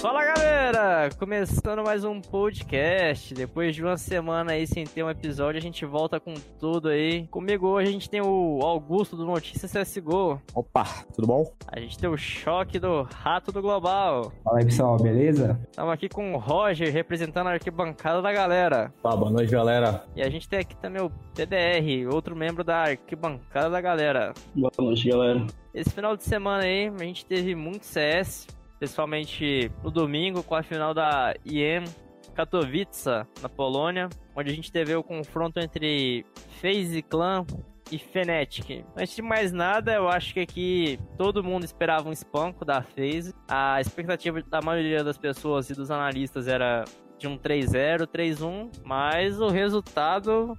[0.00, 1.08] Fala galera!
[1.18, 3.34] Começando mais um podcast.
[3.34, 7.26] Depois de uma semana aí sem ter um episódio, a gente volta com tudo aí.
[7.26, 10.40] Comigo hoje a gente tem o Augusto do Notícias CSGO.
[10.54, 11.52] Opa, tudo bom?
[11.66, 14.32] A gente tem o Choque do Rato do Global.
[14.44, 15.58] Fala aí pessoal, beleza?
[15.68, 18.94] Estamos aqui com o Roger representando a arquibancada da galera.
[19.02, 20.04] Fala, boa noite galera.
[20.14, 24.32] E a gente tem aqui também o TDR, outro membro da arquibancada da galera.
[24.54, 25.44] Boa noite galera.
[25.74, 28.46] Esse final de semana aí a gente teve muito CS,
[28.78, 31.84] principalmente no domingo com a final da IEM
[32.34, 33.08] Katowice,
[33.42, 36.24] na Polônia, onde a gente teve o confronto entre
[36.60, 37.44] FaZe Clan
[37.90, 38.84] e Fnatic.
[38.96, 43.34] Antes de mais nada, eu acho que aqui todo mundo esperava um espanco da FaZe.
[43.48, 46.84] A expectativa da maioria das pessoas e dos analistas era
[47.18, 50.56] de um 3-0, 3-1, mas o resultado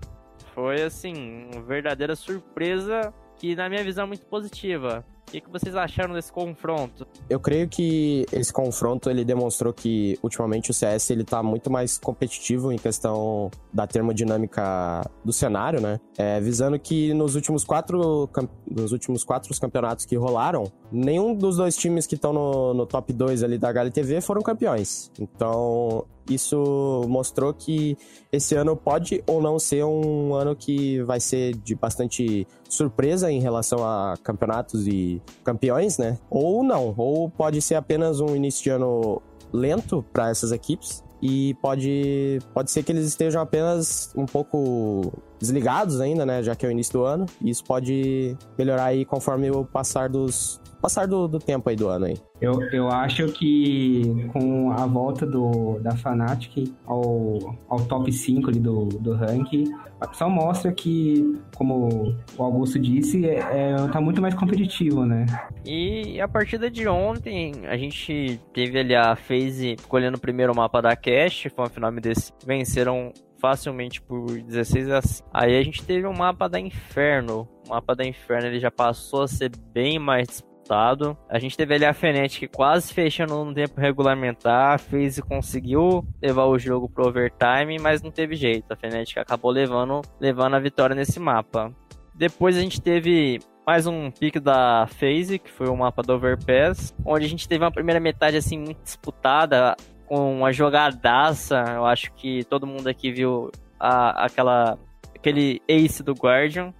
[0.53, 5.05] foi assim, uma verdadeira surpresa que na minha visão é muito positiva.
[5.29, 7.07] O que, que vocês acharam desse confronto?
[7.29, 11.99] Eu creio que esse confronto ele demonstrou que ultimamente o CS ele tá muito mais
[11.99, 15.99] competitivo em questão da termodinâmica do cenário, né?
[16.17, 18.27] É, visando que nos últimos quatro
[18.67, 23.13] nos últimos quatro campeonatos que rolaram, nenhum dos dois times que estão no, no top
[23.13, 25.11] 2 ali da HLTV foram campeões.
[25.19, 27.97] Então, isso mostrou que
[28.31, 33.39] esse ano pode ou não ser um ano que vai ser de bastante surpresa em
[33.39, 36.17] relação a campeonatos e campeões, né?
[36.29, 41.53] Ou não, ou pode ser apenas um início de ano lento para essas equipes e
[41.55, 46.43] pode, pode ser que eles estejam apenas um pouco desligados ainda, né?
[46.43, 47.25] Já que é o início do ano.
[47.41, 51.87] E isso pode melhorar aí conforme o passar dos, passar do, do tempo aí do
[51.87, 52.17] ano aí.
[52.41, 58.59] Eu, eu acho que com a volta do, da Fnatic ao, ao top 5 ali
[58.59, 59.65] do, do ranking,
[60.13, 65.25] só mostra que, como o Augusto disse, é, é, tá muito mais competitivo, né?
[65.65, 70.81] E a partida de ontem, a gente teve ali a FaZe escolhendo o primeiro mapa
[70.81, 75.29] da Cash, foi uma final desse, venceram facilmente por 16 a 5.
[75.33, 77.47] Aí a gente teve um mapa da Inferno.
[77.65, 81.17] O mapa da Inferno ele já passou a ser bem mais disputado.
[81.27, 86.45] A gente teve ali a Fnatic quase fechando no tempo regulamentar, fez e conseguiu levar
[86.45, 88.71] o jogo pro overtime, mas não teve jeito.
[88.71, 91.73] A Fnatic acabou levando, levando a vitória nesse mapa.
[92.13, 96.93] Depois a gente teve mais um pique da FaZe, que foi o mapa do Overpass,
[97.05, 99.75] onde a gente teve uma primeira metade assim muito disputada,
[100.09, 101.63] uma jogadaça.
[101.75, 104.77] Eu acho que todo mundo aqui viu a, aquela
[105.15, 106.73] aquele ace do Guardian,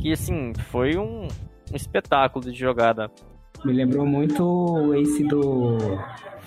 [0.00, 1.28] que assim, foi um,
[1.72, 3.10] um espetáculo de jogada.
[3.64, 5.78] Me lembrou muito o ace do.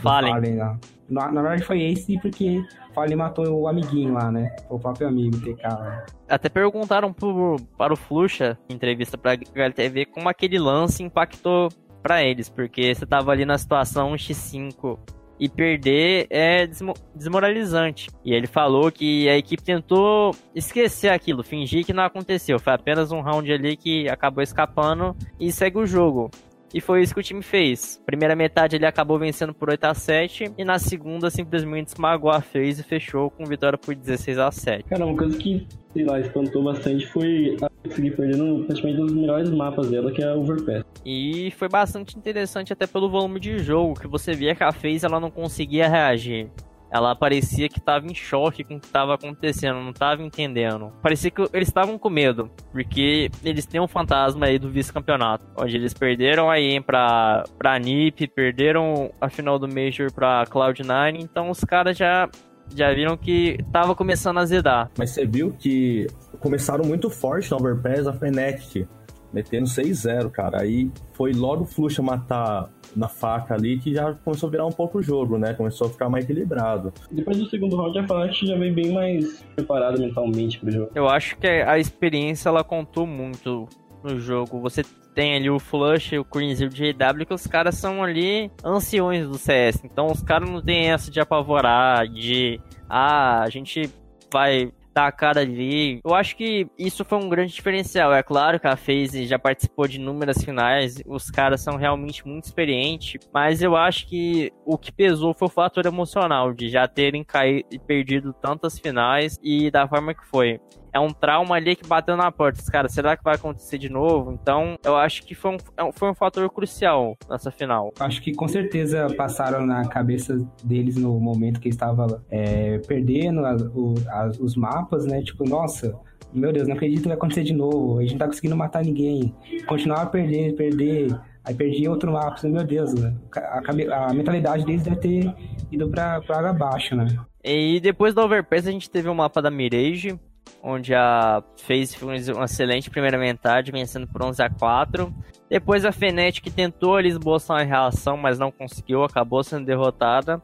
[0.02, 0.34] Fallen.
[0.34, 0.80] Fallen lá.
[1.10, 2.64] Na, na verdade foi ace porque
[2.94, 4.56] Fallen matou o amiguinho lá, né?
[4.70, 6.06] O próprio amigo, TK lá.
[6.28, 11.70] Até perguntaram pro, para o Fluxa, em entrevista pra HLTV, como aquele lance impactou
[12.02, 15.00] para eles, porque você tava ali na situação X5
[15.40, 16.68] e perder é
[17.16, 18.10] desmoralizante.
[18.24, 22.60] E ele falou que a equipe tentou esquecer aquilo, fingir que não aconteceu.
[22.60, 26.30] Foi apenas um round ali que acabou escapando e segue o jogo.
[26.74, 28.02] E foi isso que o time fez.
[28.06, 32.42] Primeira metade ele acabou vencendo por 8 a 7 e na segunda simplesmente esmagou a
[32.42, 34.84] FaZe e fechou com vitória por 16 a 7.
[34.86, 39.16] Cara, uma coisa que, sei lá, espantou bastante foi a conseguir perdendo praticamente um dos
[39.16, 40.84] melhores mapas dela, que é a Overpass.
[41.06, 45.06] E foi bastante interessante até pelo volume de jogo, que você via que a FaZe
[45.06, 46.50] ela não conseguia reagir
[46.94, 50.92] ela parecia que estava em choque com o que estava acontecendo, não estava entendendo.
[51.02, 55.76] Parecia que eles estavam com medo, porque eles têm um fantasma aí do vice-campeonato, onde
[55.76, 61.50] eles perderam a EM pra, pra NiP, perderam a final do Major pra Cloud9, então
[61.50, 62.30] os caras já
[62.74, 64.90] já viram que tava começando a azedar.
[64.98, 66.08] Mas você viu que
[66.40, 68.88] começaram muito forte na Overpass a Fnatic,
[69.34, 70.62] metendo 6-0, cara.
[70.62, 74.72] Aí foi logo o Fluxa matar na faca ali que já começou a virar um
[74.72, 75.54] pouco o jogo, né?
[75.54, 76.94] Começou a ficar mais equilibrado.
[77.12, 80.92] Depois do segundo round, a Fnatic já vem bem mais preparada mentalmente pro jogo.
[80.96, 83.68] Eu acho que a experiência ela contou muito
[84.04, 84.60] no jogo.
[84.62, 88.52] Você tem ali o Flush, o Queens e o JW, que os caras são ali
[88.64, 89.84] anciões do CS.
[89.84, 92.60] Então os caras não tem essa de apavorar, de
[92.90, 93.90] ah, a gente
[94.32, 96.00] vai tá a cara ali.
[96.06, 98.14] Eu acho que isso foi um grande diferencial.
[98.14, 102.46] É claro que a FaZe já participou de inúmeras finais, os caras são realmente muito
[102.46, 107.24] experientes, mas eu acho que o que pesou foi o fator emocional de já terem
[107.24, 110.60] caído e perdido tantas finais e da forma que foi
[110.94, 112.62] é um trauma ali que bateu na porta.
[112.72, 114.32] Cara, será que vai acontecer de novo?
[114.32, 117.92] Então, eu acho que foi um, é foi um fator crucial nessa final.
[118.00, 123.62] Acho que com certeza passaram na cabeça deles no momento que estava é, perdendo as,
[123.62, 125.22] o, as, os mapas, né?
[125.24, 126.00] Tipo, nossa,
[126.32, 127.98] meu Deus, não acredito que vai acontecer de novo.
[127.98, 129.34] A gente não tá conseguindo matar ninguém.
[129.68, 131.20] Continuar a perder, perder.
[131.44, 132.48] Aí perdi outro mapa.
[132.48, 133.16] Meu Deus, né?
[133.36, 135.34] a, a, a mentalidade deles deve ter
[135.72, 137.08] ido pra, pra água abaixo, né?
[137.44, 140.18] E depois da Overpass a gente teve o mapa da Mirage,
[140.62, 145.14] onde a FaZe fez uma excelente primeira metade, vencendo por 11 a 4.
[145.50, 150.42] Depois a Fnatic tentou ali esboçar uma reação, mas não conseguiu, acabou sendo derrotada.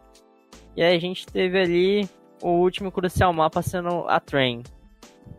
[0.75, 2.10] E aí a gente teve ali
[2.42, 4.62] o último crucial mapa sendo a Train.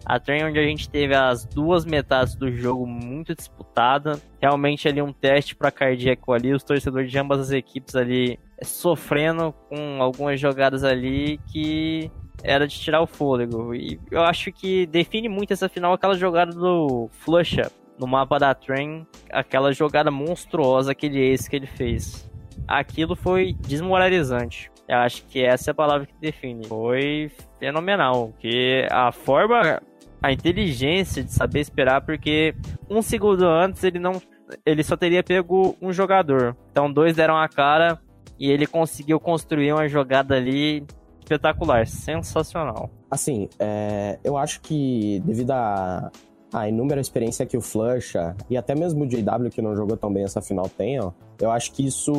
[0.05, 4.21] A Train onde a gente teve as duas metades do jogo muito disputada.
[4.41, 9.55] Realmente ali um teste para cardíaco ali, os torcedores de ambas as equipes ali sofrendo
[9.69, 12.11] com algumas jogadas ali que
[12.43, 13.75] era de tirar o fôlego.
[13.75, 18.55] E eu acho que define muito essa final aquela jogada do Flusha no mapa da
[18.55, 22.31] Train, aquela jogada monstruosa, aquele ace que ele fez.
[22.67, 24.71] Aquilo foi desmoralizante.
[24.89, 26.67] Eu acho que essa é a palavra que define.
[26.67, 29.81] Foi fenomenal, que a forma,
[30.23, 32.55] a inteligência de saber esperar, porque
[32.89, 34.21] um segundo antes ele não,
[34.65, 36.57] ele só teria pego um jogador.
[36.71, 38.01] Então dois deram a cara
[38.39, 40.87] e ele conseguiu construir uma jogada ali
[41.31, 42.91] espetacular, sensacional.
[43.11, 46.11] Assim, é, eu acho que devido a,
[46.53, 50.13] a inúmera experiência que o Flusha e até mesmo o JW, que não jogou tão
[50.13, 52.13] bem essa final, tem, ó, eu acho que isso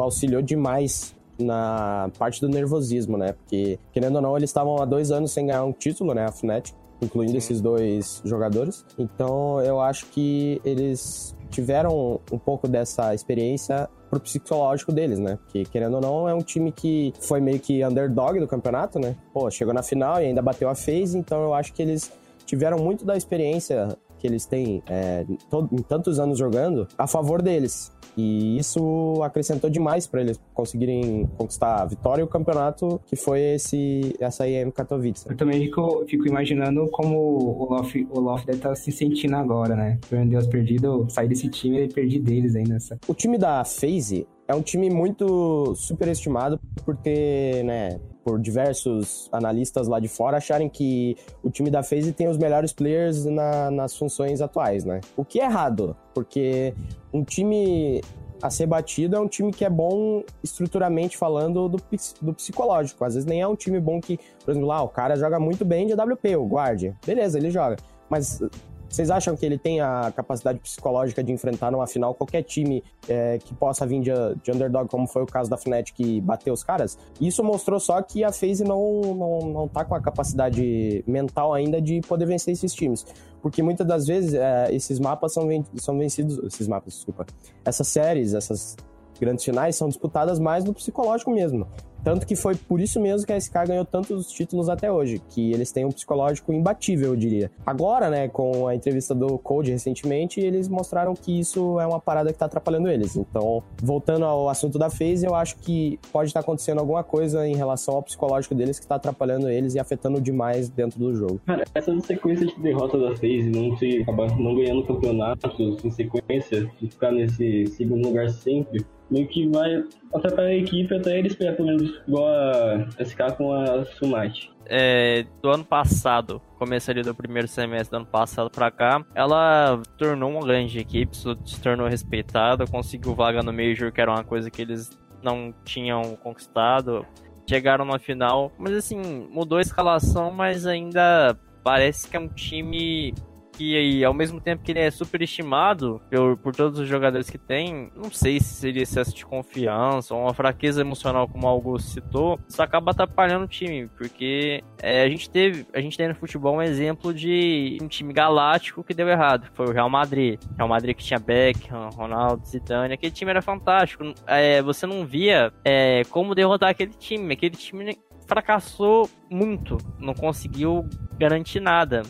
[0.00, 3.32] auxiliou demais na parte do nervosismo, né?
[3.32, 6.26] Porque, querendo ou não, eles estavam há dois anos sem ganhar um título, né?
[6.26, 8.84] A Fnatic, incluindo esses dois jogadores.
[8.98, 15.38] Então, eu acho que eles tiveram um pouco dessa experiência pro psicológico deles, né?
[15.44, 19.16] Porque, querendo ou não, é um time que foi meio que underdog do campeonato, né?
[19.32, 22.10] Pô, chegou na final e ainda bateu a FaZe, então eu acho que eles
[22.44, 25.24] tiveram muito da experiência que eles têm é,
[25.72, 27.92] em tantos anos jogando a favor deles.
[28.16, 33.40] E isso acrescentou demais para eles conseguirem conquistar a vitória e o campeonato que foi
[33.40, 35.28] esse essa IM Katowice.
[35.28, 39.74] Eu também fico, fico imaginando como o Loft, o deve estar tá se sentindo agora,
[39.74, 39.98] né?
[40.08, 42.68] Por Deus perdido, sair desse time e perdi deles ainda.
[42.68, 42.98] Nessa.
[43.08, 49.86] O time da FaZe é um time muito superestimado por ter, né, por diversos analistas
[49.86, 53.94] lá de fora acharem que o time da FaZe tem os melhores players na, nas
[53.94, 55.02] funções atuais, né?
[55.14, 56.74] O que é errado, porque
[57.12, 58.00] um time
[58.42, 61.78] a ser batido é um time que é bom estruturalmente falando do,
[62.22, 63.04] do psicológico.
[63.04, 65.64] Às vezes nem é um time bom que, por exemplo, lá o cara joga muito
[65.64, 66.94] bem de AWP, o guard.
[67.04, 67.76] Beleza, ele joga.
[68.08, 68.40] Mas
[68.88, 73.38] vocês acham que ele tem a capacidade psicológica de enfrentar numa final qualquer time é,
[73.38, 74.10] que possa vir de,
[74.42, 76.98] de, underdog, como foi o caso da Fnatic que bateu os caras?
[77.20, 81.80] Isso mostrou só que a FaZe não, não, não tá com a capacidade mental ainda
[81.80, 83.04] de poder vencer esses times.
[83.42, 86.38] Porque muitas das vezes é, esses mapas são, ven são vencidos.
[86.44, 87.26] Esses mapas, desculpa.
[87.64, 88.76] Essas séries, essas
[89.20, 91.66] grandes finais são disputadas mais no psicológico mesmo.
[92.08, 95.52] Tanto que foi por isso mesmo que a SK ganhou tantos títulos até hoje, que
[95.52, 97.50] eles têm um psicológico imbatível, eu diria.
[97.66, 102.32] Agora, né, com a entrevista do Code recentemente, eles mostraram que isso é uma parada
[102.32, 103.14] que tá atrapalhando eles.
[103.14, 107.46] Então, voltando ao assunto da FaZe, eu acho que pode estar tá acontecendo alguma coisa
[107.46, 111.42] em relação ao psicológico deles que tá atrapalhando eles e afetando demais dentro do jogo.
[111.44, 116.70] Cara, essa sequência de derrota da FaZe, não se acabar não ganhando campeonatos em sequência,
[116.80, 119.84] de ficar nesse segundo lugar sempre, meio que vai
[120.14, 124.50] até para a equipe, até eles pegar pelo menos igual a SK com a Sumite.
[124.66, 130.30] É, do ano passado, começaria do primeiro semestre do ano passado para cá, ela tornou
[130.30, 134.60] uma grande equipe, se tornou respeitada, conseguiu vaga no Major, que era uma coisa que
[134.60, 134.90] eles
[135.22, 137.06] não tinham conquistado.
[137.48, 139.00] Chegaram na final, mas assim,
[139.30, 141.34] mudou a escalação, mas ainda
[141.64, 143.14] parece que é um time
[143.58, 147.90] que ao mesmo tempo que ele é superestimado por, por todos os jogadores que tem,
[147.96, 152.38] não sei se seria excesso de confiança ou uma fraqueza emocional, como o Augusto citou,
[152.48, 156.56] isso acaba atrapalhando o time, porque é, a gente teve, a gente tem no futebol
[156.56, 160.38] um exemplo de um time galáctico que deu errado, foi o Real Madrid.
[160.56, 164.04] Real Madrid que tinha Beckham, Ronaldo, Zidane, aquele time era fantástico.
[164.26, 167.98] É, você não via é, como derrotar aquele time, aquele time
[168.28, 170.86] fracassou muito, não conseguiu
[171.18, 172.02] garantir nada.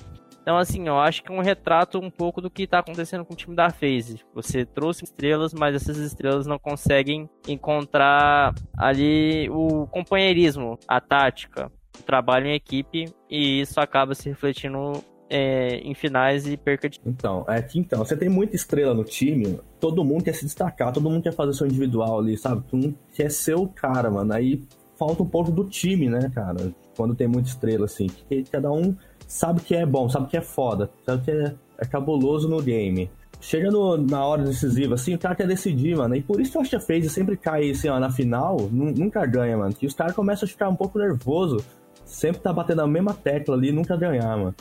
[0.49, 3.35] Então, assim, eu acho que é um retrato um pouco do que está acontecendo com
[3.35, 4.25] o time da FaZe.
[4.35, 12.03] Você trouxe estrelas, mas essas estrelas não conseguem encontrar ali o companheirismo, a tática, o
[12.03, 16.99] trabalho em equipe, e isso acaba se refletindo é, em finais e perca de.
[17.05, 20.95] Então, é que então, você tem muita estrela no time, todo mundo quer se destacar,
[20.95, 22.63] todo mundo quer fazer seu individual ali, sabe?
[22.63, 24.33] Todo mundo quer ser o cara, mano.
[24.33, 24.63] Aí
[24.99, 26.73] falta um pouco do time, né, cara?
[26.97, 28.07] Quando tem muita estrela, assim.
[28.07, 28.97] Que cada um
[29.29, 33.09] sabe que é bom, sabe que é foda, sabe que é, é cabuloso no game.
[33.41, 36.17] Chega no, na hora decisiva, assim, o cara quer decidir, mano.
[36.17, 38.69] E por isso que eu acho que a FaZe sempre cai, assim, ó, na final,
[38.73, 39.73] nunca ganha, mano.
[39.73, 41.65] Que os caras começam a ficar um pouco nervoso,
[42.05, 44.55] sempre tá batendo a mesma tecla ali, nunca ganhar, mano.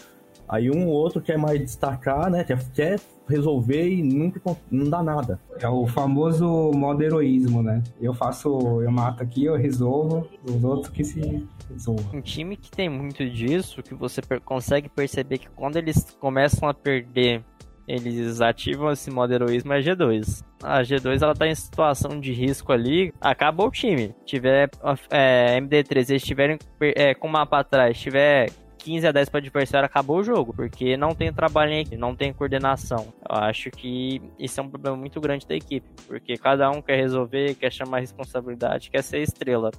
[0.47, 2.43] Aí um ou outro quer mais destacar, né?
[2.43, 5.39] Quer, quer resolver e nunca não dá nada.
[5.59, 7.83] É o famoso modo heroísmo, né?
[7.99, 12.05] Eu faço, eu mato aqui, eu resolvo, os outros que se resolvam.
[12.13, 16.69] Um time que tem muito disso, que você per consegue perceber que quando eles começam
[16.69, 17.43] a perder,
[17.87, 20.43] eles ativam esse modo heroísmo é a G2.
[20.63, 24.13] A G2 ela tá em situação de risco ali, acabou o time.
[24.25, 24.69] Tiver
[25.09, 28.49] é, MD3, eles estiverem é, com o mapa atrás, tiver
[28.87, 31.97] 15 a 10 para o adversário, acabou o jogo, porque não tem trabalho em equipe,
[31.97, 33.13] não tem coordenação.
[33.29, 36.95] Eu acho que isso é um problema muito grande da equipe, porque cada um quer
[36.95, 39.71] resolver, quer chamar responsabilidade, quer ser estrela.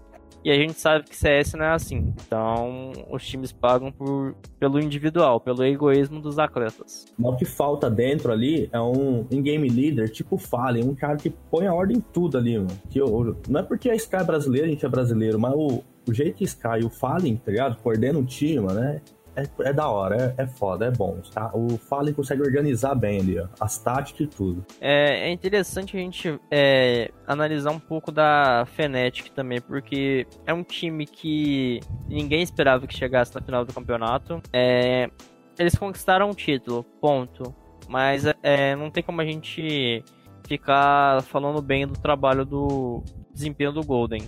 [0.44, 2.12] E a gente sabe que CS não é assim.
[2.26, 7.06] Então, os times pagam por, pelo individual, pelo egoísmo dos atletas.
[7.18, 11.66] O que falta dentro ali é um in-game leader, tipo Fallen, um cara que põe
[11.66, 12.70] a ordem em tudo ali, mano.
[12.88, 15.82] Que eu, não é porque a Sky é brasileira, a gente é brasileiro, mas o,
[16.08, 16.44] o jeito que
[16.84, 17.76] o Fallen, tá ligado?
[17.82, 19.00] Coordena um time, né?
[19.36, 21.20] É, é, da hora, é, é foda, é bom.
[21.32, 21.50] Tá?
[21.54, 24.66] O Fallen consegue organizar bem ali, ó, as táticas e tudo.
[24.80, 30.64] É, é interessante a gente é, analisar um pouco da Fnatic também, porque é um
[30.64, 34.42] time que ninguém esperava que chegasse na final do campeonato.
[34.52, 35.08] É,
[35.56, 37.54] eles conquistaram um título, ponto.
[37.88, 40.04] Mas é, não tem como a gente
[40.46, 44.22] ficar falando bem do trabalho do desempenho do Golden.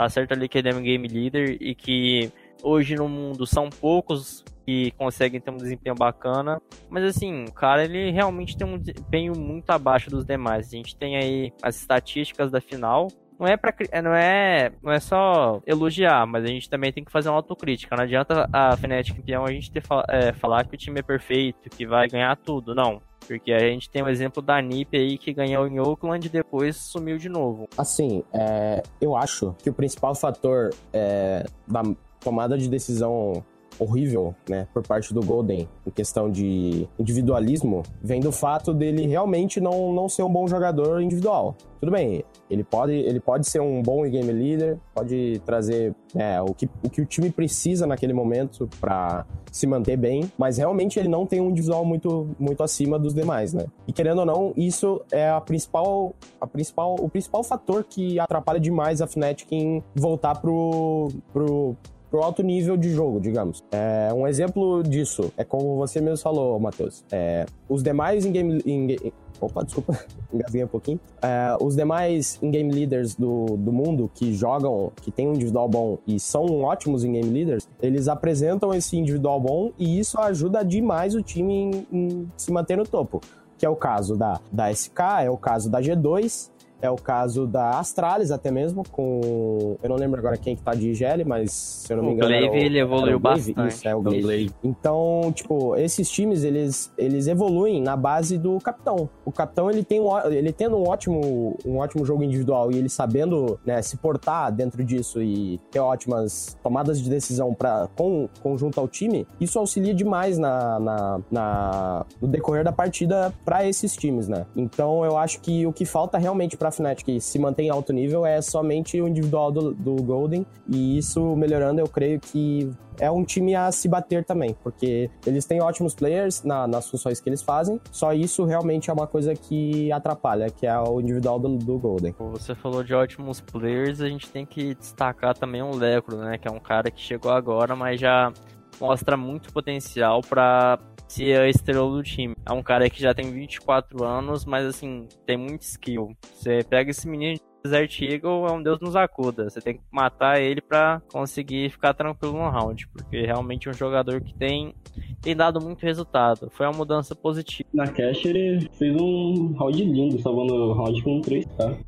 [0.00, 3.68] Tá certo ali que ele é um game leader e que hoje no mundo são
[3.68, 6.58] poucos que conseguem ter um desempenho bacana.
[6.88, 10.68] Mas assim, o cara ele realmente tem um desempenho muito abaixo dos demais.
[10.68, 13.08] A gente tem aí as estatísticas da final.
[13.40, 17.10] Não é, pra, não, é, não é só elogiar, mas a gente também tem que
[17.10, 17.96] fazer uma autocrítica.
[17.96, 21.70] Não adianta a Fnatic campeão a gente ter, é, falar que o time é perfeito,
[21.70, 22.74] que vai ganhar tudo.
[22.74, 23.00] Não.
[23.26, 26.28] Porque a gente tem o um exemplo da NiP aí que ganhou em Oakland e
[26.28, 27.66] depois sumiu de novo.
[27.78, 31.82] Assim, é, eu acho que o principal fator é, da
[32.20, 33.42] tomada de decisão
[33.80, 39.60] horrível, né, por parte do Golden, em questão de individualismo, vem do fato dele realmente
[39.60, 41.56] não, não ser um bom jogador individual.
[41.80, 46.52] Tudo bem, ele pode, ele pode ser um bom game leader, pode trazer é, o,
[46.52, 51.08] que, o que o time precisa naquele momento para se manter bem, mas realmente ele
[51.08, 53.64] não tem um individual muito, muito acima dos demais, né?
[53.88, 58.60] E querendo ou não, isso é a principal, a principal, o principal fator que atrapalha
[58.60, 61.76] demais a Fnatic em voltar pro, pro,
[62.10, 63.62] pro alto nível de jogo, digamos.
[63.70, 67.04] É, um exemplo disso é como você mesmo falou, Matheus.
[67.10, 69.98] É, os demais em game, em, Opa, desculpa,
[70.32, 71.00] engasguei um pouquinho.
[71.22, 75.98] É, os demais in-game leaders do, do mundo que jogam, que tem um individual bom
[76.06, 81.22] e são ótimos in-game leaders, eles apresentam esse individual bom e isso ajuda demais o
[81.22, 83.20] time em, em se manter no topo.
[83.56, 86.49] Que é o caso da, da SK, é o caso da G2,
[86.82, 89.76] é o caso da Astralis até mesmo, com...
[89.82, 92.32] Eu não lembro agora quem que tá de IGL, mas se eu não me engano...
[92.32, 93.74] O Glaive, ele evoluiu bastante.
[93.74, 94.50] Isso, é o Glaive.
[94.62, 99.08] Então, tipo, esses times, eles, eles evoluem na base do capitão.
[99.24, 102.88] O capitão, ele tem um, ele tendo um ótimo, um ótimo jogo individual e ele
[102.88, 108.80] sabendo né, se portar dentro disso e ter ótimas tomadas de decisão pra, com, conjunto
[108.80, 114.28] ao time, isso auxilia demais na, na, na no decorrer da partida para esses times,
[114.28, 114.46] né?
[114.56, 117.92] Então, eu acho que o que falta realmente para a Fnatic se mantém em alto
[117.92, 123.10] nível é somente o individual do, do Golden, e isso melhorando, eu creio que é
[123.10, 127.28] um time a se bater também, porque eles têm ótimos players na, nas funções que
[127.28, 131.56] eles fazem, só isso realmente é uma coisa que atrapalha, que é o individual do,
[131.56, 132.14] do Golden.
[132.18, 136.46] Você falou de ótimos players, a gente tem que destacar também o Lecro, né, que
[136.46, 138.32] é um cara que chegou agora, mas já
[138.80, 140.78] mostra muito potencial para
[141.10, 142.34] ser a estrela do time.
[142.46, 146.16] É um cara que já tem 24 anos, mas assim, tem muito skill.
[146.34, 149.50] Você pega esse menino de Desert Eagle, é um deus nos acuda.
[149.50, 153.74] Você tem que matar ele para conseguir ficar tranquilo no round, porque realmente é um
[153.74, 154.74] jogador que tem,
[155.20, 156.48] tem dado muito resultado.
[156.50, 157.68] Foi uma mudança positiva.
[157.74, 161.78] Na Cash ele fez um round lindo, salvando o round com 3k.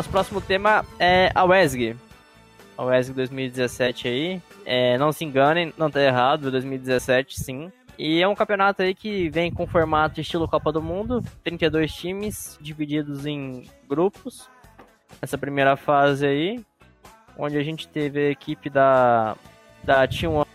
[0.00, 1.94] Nosso próximo tema é a WESG.
[2.78, 4.42] A WESG 2017 aí.
[4.64, 7.70] É, não se enganem, não tá errado, 2017 sim.
[7.98, 12.58] E é um campeonato aí que vem com formato estilo Copa do Mundo, 32 times
[12.62, 14.48] divididos em grupos.
[15.20, 16.64] Essa primeira fase aí,
[17.36, 19.36] onde a gente teve a equipe da
[19.84, 20.46] da T1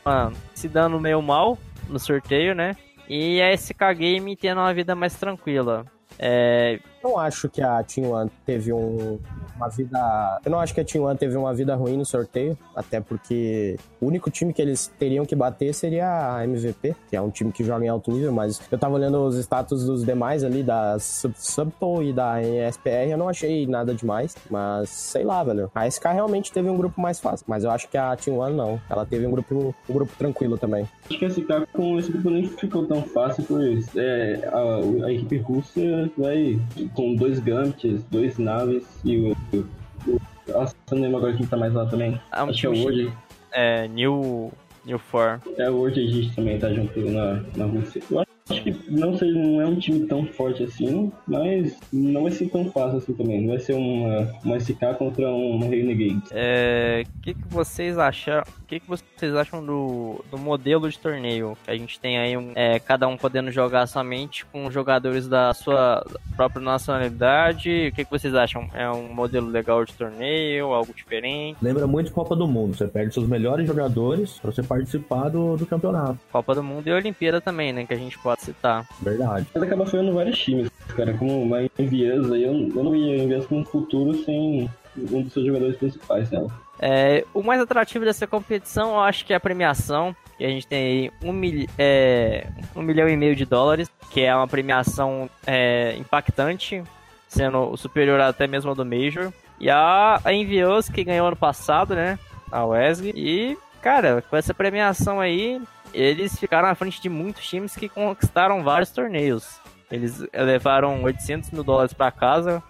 [0.56, 1.56] se dando meio mal
[1.88, 2.76] no sorteio, né?
[3.08, 5.86] E a SK Game tendo uma vida mais tranquila.
[6.18, 9.20] É, não acho que a Team One teve um,
[9.56, 10.40] uma vida.
[10.44, 13.78] Eu não acho que a Team One teve uma vida ruim no sorteio, até porque
[14.02, 17.52] o único time que eles teriam que bater seria a MVP, que é um time
[17.52, 20.98] que joga em alto nível, mas eu tava olhando os status dos demais ali, da
[21.00, 25.72] Subto e da ESPR, eu não achei nada demais, mas sei lá, velho.
[25.76, 28.56] A SK realmente teve um grupo mais fácil, mas eu acho que a Team One
[28.56, 28.82] não.
[28.90, 30.88] Ela teve um grupo, um grupo tranquilo também.
[31.10, 35.14] Acho que a SK com esse grupo nem ficou tão fácil, pois é, a, a
[35.14, 36.60] equipe russa vai
[36.96, 39.38] com dois Gambits, dois naves e o.
[39.54, 42.20] o nossa, não lembro agora quem tá mais lá também.
[42.32, 43.14] Ah, Acho que é o Word.
[43.52, 44.52] É, New,
[44.86, 45.42] New Four.
[45.58, 48.02] É o Word Exist também tá junto na, na Rússia.
[48.10, 52.32] Eu acho que não, sei, não é um time tão forte assim, mas não vai
[52.32, 53.42] ser tão fácil assim também.
[53.42, 56.22] Não vai ser uma, uma SK contra um Renegade.
[56.32, 58.42] É, o que, que vocês acham?
[58.42, 61.58] O que, que vocês acham do, do modelo de torneio?
[61.66, 65.52] Que a gente tem aí um, é, cada um podendo jogar somente com jogadores da
[65.54, 67.90] sua própria nacionalidade.
[67.92, 68.70] O que, que vocês acham?
[68.76, 70.68] É um modelo legal de torneio?
[70.68, 71.58] Algo diferente?
[71.62, 72.76] Lembra muito Copa do Mundo.
[72.76, 76.20] Você perde seus melhores jogadores pra você participar do, do campeonato.
[76.32, 77.86] Copa do Mundo e Olimpíada também, né?
[77.86, 78.88] Que a gente pode citar.
[79.02, 79.48] Verdade.
[79.54, 81.14] Mas acaba falando vários times, cara.
[81.14, 85.34] Como uma Envias aí, eu, eu não veria Envias com um futuro sem um dos
[85.34, 86.50] seus jogadores principais dela.
[86.80, 90.16] É, o mais atrativo dessa competição, eu acho que é a premiação.
[90.38, 94.22] Que a gente tem aí um, mil, é, um milhão e meio de dólares, que
[94.22, 96.84] é uma premiação é, impactante,
[97.30, 99.32] sendo superior até mesmo ao do Major.
[99.60, 102.20] E a, a Envious, que ganhou ano passado, né?
[102.52, 103.14] A Wesley.
[103.16, 105.62] E, cara, com essa premiação aí,
[105.94, 109.60] eles ficaram à frente de muitos times que conquistaram vários torneios.
[109.92, 112.64] Eles levaram 800 mil dólares para casa,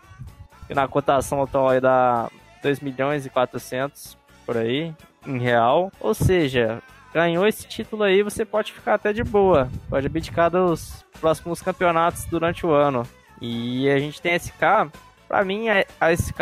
[0.69, 2.29] e na cotação atual aí dá
[2.61, 4.93] 2 milhões e 400 por aí,
[5.25, 5.89] em real.
[6.01, 9.69] Ou seja, ganhou esse título aí, você pode ficar até de boa.
[9.89, 13.07] Pode abdicar dos próximos campeonatos durante o ano.
[13.39, 14.91] E a gente tem SK,
[15.29, 16.41] pra mim a a SK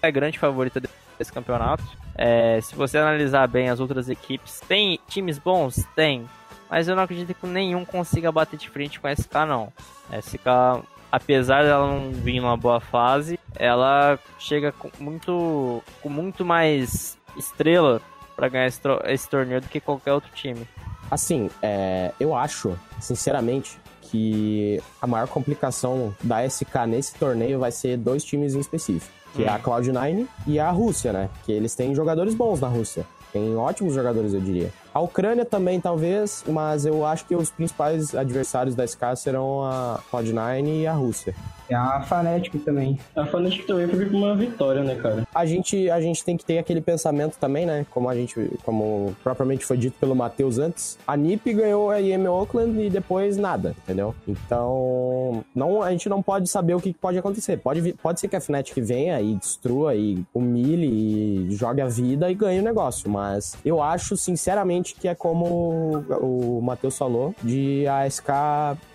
[0.00, 0.80] é a grande favorita
[1.18, 1.82] desse campeonato.
[2.16, 5.84] É, se você analisar bem as outras equipes, tem times bons?
[5.94, 6.26] Tem.
[6.70, 9.72] Mas eu não acredito que nenhum consiga bater de frente com a SK, não.
[10.10, 16.44] A SK, apesar dela não vir numa boa fase, ela chega com muito, com muito
[16.44, 18.00] mais estrela
[18.34, 20.66] para ganhar esse, esse torneio do que qualquer outro time.
[21.10, 27.96] Assim, é, eu acho, sinceramente, que a maior complicação da SK nesse torneio vai ser
[27.96, 31.30] dois times em específico, que é a Cloud9 e a Rússia, né?
[31.44, 33.06] Que eles têm jogadores bons na Rússia.
[33.32, 34.72] Tem ótimos jogadores, eu diria.
[34.94, 40.00] A Ucrânia também, talvez, mas eu acho que os principais adversários da SK serão a
[40.10, 41.34] Cloud9 e a Rússia.
[41.72, 42.98] É a Fnatic também.
[43.16, 45.26] A Fnatic também foi com uma vitória, né, cara?
[45.34, 47.86] A gente, a gente tem que ter aquele pensamento também, né?
[47.90, 52.26] Como a gente, como propriamente foi dito pelo Matheus antes, a NiP ganhou a IM
[52.26, 54.14] Oakland e depois nada, entendeu?
[54.28, 57.56] Então, não, a gente não pode saber o que pode acontecer.
[57.56, 62.30] Pode, pode ser que a Fnatic venha e destrua e humilhe e jogue a vida
[62.30, 67.86] e ganhe o negócio, mas eu acho, sinceramente, que é como o Matheus falou, de
[67.86, 68.28] a SK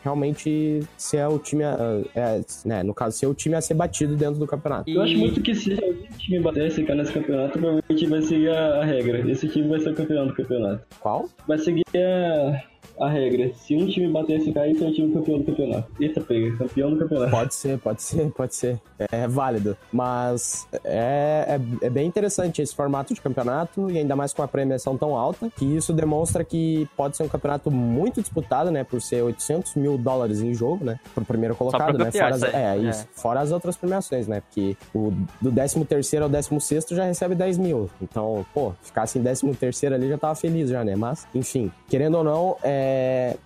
[0.04, 4.16] realmente ser o time, a- é, né, no caso, ser o time a ser batido
[4.16, 4.90] dentro do campeonato.
[4.90, 8.50] Eu acho muito que se algum time bater esse cara nesse campeonato, provavelmente vai seguir
[8.50, 9.30] a, a regra.
[9.32, 10.84] Esse time vai ser o campeão do campeonato.
[11.00, 11.30] Qual?
[11.48, 12.62] Vai seguir a,
[13.00, 13.52] a regra.
[13.56, 15.92] Se um time bater esse cara, esse é o time campeão do campeonato.
[16.00, 17.32] Eita, pega, campeão do campeonato.
[17.32, 18.80] Pode ser, pode ser, pode ser.
[19.12, 19.78] É válido.
[19.92, 24.48] Mas é, é, é bem interessante esse formato de campeonato e ainda mais com a
[24.48, 28.84] premiação tão alta, que isso demonstra que pode ser um campeonato muito disputado, né?
[28.84, 31.00] Por ser 800 mil dólares em jogo, né?
[31.14, 32.12] Pro primeiro colocado, né?
[32.12, 32.78] Fora as, é, É.
[32.78, 33.08] isso.
[33.14, 34.42] Fora as outras premiações, né?
[34.42, 37.90] Porque o do 13 terceiro ao 16 sexto já recebe 10 mil.
[38.02, 40.96] Então, pô, ficasse em 13 terceiro ali já tava feliz já, né?
[40.96, 42.87] Mas, enfim, querendo ou não, é,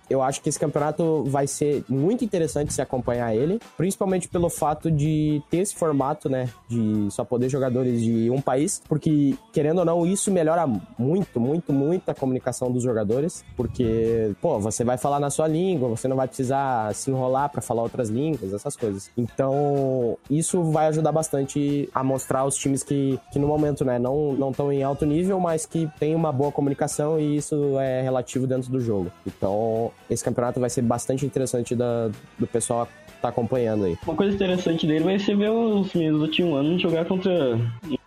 [0.08, 4.90] eu acho que esse campeonato vai ser muito interessante se acompanhar ele, principalmente pelo fato
[4.90, 9.84] de ter esse formato, né, de só poder jogadores de um país, porque querendo ou
[9.84, 10.66] não, isso melhora
[10.98, 15.88] muito, muito, muito a comunicação dos jogadores, porque, pô, você vai falar na sua língua,
[15.88, 19.10] você não vai precisar se enrolar pra falar outras línguas, essas coisas.
[19.16, 24.50] Então, isso vai ajudar bastante a mostrar os times que, que no momento, né, não
[24.50, 28.70] estão em alto nível, mas que tem uma boa comunicação e isso é relativo dentro
[28.70, 29.10] do jogo.
[29.36, 32.88] Então, esse campeonato vai ser bastante interessante da, do pessoal
[33.22, 33.96] tá acompanhando aí.
[34.04, 37.56] Uma coisa interessante dele vai ser ver os meninos do Team One jogar contra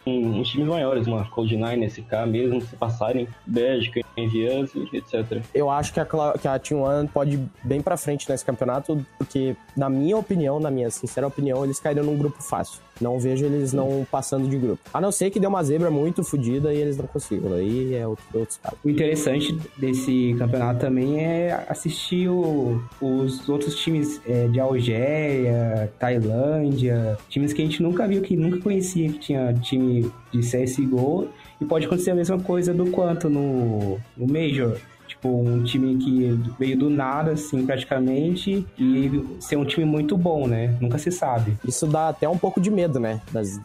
[0.05, 5.41] uns times maiores, uma Cloud9, SK mesmo, se passarem, Bélgica, Envias, etc.
[5.53, 6.05] Eu acho que a,
[6.39, 10.59] que a Team One pode ir bem pra frente nesse campeonato, porque, na minha opinião,
[10.59, 12.81] na minha sincera opinião, eles caíram num grupo fácil.
[12.99, 14.79] Não vejo eles não passando de grupo.
[14.93, 17.53] A não ser que dê uma zebra muito fodida e eles não consigam.
[17.53, 18.77] Aí é outro, outro caso.
[18.83, 27.17] O interessante desse campeonato também é assistir o, os outros times é, de Algéria, Tailândia,
[27.29, 31.27] times que a gente nunca viu, que nunca conhecia que tinha time de CSGO.
[31.59, 34.77] E pode acontecer a mesma coisa do quanto no, no Major.
[35.25, 40.47] Tipo, um time que veio do nada, assim, praticamente, e ser um time muito bom,
[40.47, 40.77] né?
[40.79, 41.57] Nunca se sabe.
[41.67, 43.19] Isso dá até um pouco de medo, né?
[43.31, 43.59] Das,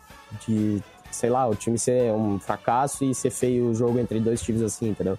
[0.47, 4.41] de, sei lá, o time ser um fracasso e ser feio o jogo entre dois
[4.41, 5.19] times assim, entendeu?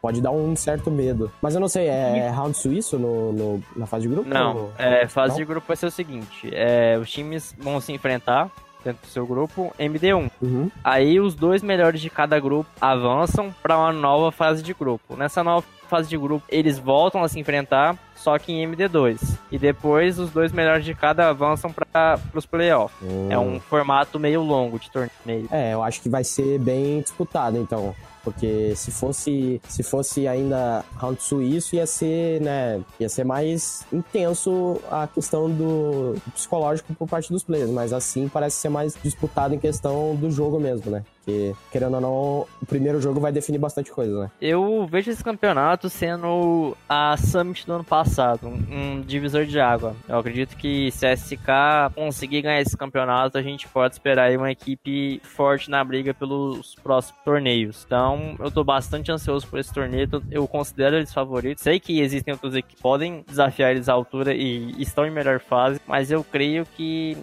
[0.00, 1.30] Pode dar um certo medo.
[1.42, 4.28] Mas eu não sei, é round suíço no, no na fase de grupo?
[4.28, 4.72] Não, ou...
[4.78, 5.36] é, fase não?
[5.36, 8.50] de grupo vai ser o seguinte: é, os times vão se enfrentar
[8.82, 10.30] dentro do seu grupo MD1.
[10.40, 10.70] Uhum.
[10.82, 15.16] Aí os dois melhores de cada grupo avançam para uma nova fase de grupo.
[15.16, 19.38] Nessa nova fase de grupo, eles voltam a se enfrentar, só que em MD2.
[19.50, 22.96] E depois os dois melhores de cada avançam para os playoffs.
[23.02, 23.28] Hum.
[23.30, 25.48] É um formato meio longo de torneio.
[25.50, 27.94] É, eu acho que vai ser bem disputado, então.
[28.24, 34.80] Porque se fosse, se fosse ainda round suíço, ia ser, né, ia ser mais intenso
[34.90, 39.58] a questão do psicológico por parte dos players, mas assim parece ser mais disputado em
[39.58, 41.02] questão do jogo mesmo, né?
[41.24, 42.12] Porque, querendo ou não,
[42.60, 44.30] o primeiro jogo vai definir bastante coisa, né?
[44.40, 49.94] Eu vejo esse campeonato sendo a Summit do ano passado, um, divisor de água.
[50.08, 54.36] Eu acredito que se a SK conseguir ganhar esse campeonato, a gente pode esperar aí
[54.36, 57.84] uma equipe forte na briga pelos próximos torneios.
[57.86, 61.62] Então, eu tô bastante ansioso por esse torneio, eu considero eles favoritos.
[61.62, 65.80] Sei que existem equipes que podem desafiar eles à altura e estão em melhor fase,
[65.86, 67.16] mas eu creio que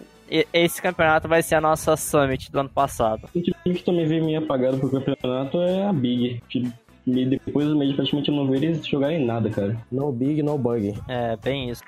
[0.52, 3.28] esse campeonato vai ser a nossa Summit do ano passado.
[3.34, 6.42] Um time que também veio meio apagado pro campeonato é a Big.
[6.48, 6.70] Que
[7.06, 9.76] depois do mês praticamente eu não vejo eles jogarem nada, cara.
[9.90, 10.94] No big, no bug.
[11.08, 11.82] É, bem isso.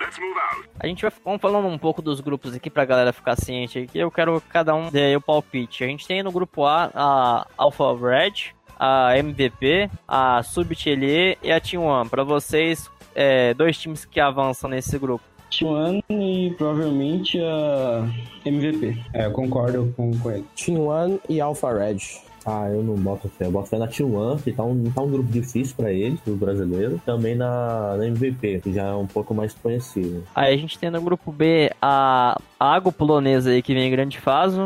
[0.78, 3.98] A gente vai vamos falando um pouco dos grupos aqui pra galera ficar ciente aqui.
[3.98, 5.84] Eu quero que cada um dê o palpite.
[5.84, 11.60] A gente tem no grupo A a Alpha Red, a MVP, a Subtilier e a
[11.60, 12.08] Team One.
[12.08, 15.24] Pra vocês, é, dois times que avançam nesse grupo.
[15.52, 18.08] T1 e provavelmente a
[18.44, 18.98] MVP.
[19.12, 20.44] É, eu concordo com, com ele.
[20.56, 21.98] Team One e Alpha Red.
[22.44, 23.46] Ah, eu não boto fé.
[23.46, 26.36] Eu boto fé na T1, que tá um, tá um grupo difícil pra eles, os
[26.36, 27.00] brasileiros.
[27.04, 30.24] Também na, na MVP, que já é um pouco mais conhecido.
[30.34, 34.18] Aí a gente tem no grupo B a Água Polonesa aí que vem em grande
[34.18, 34.58] fase.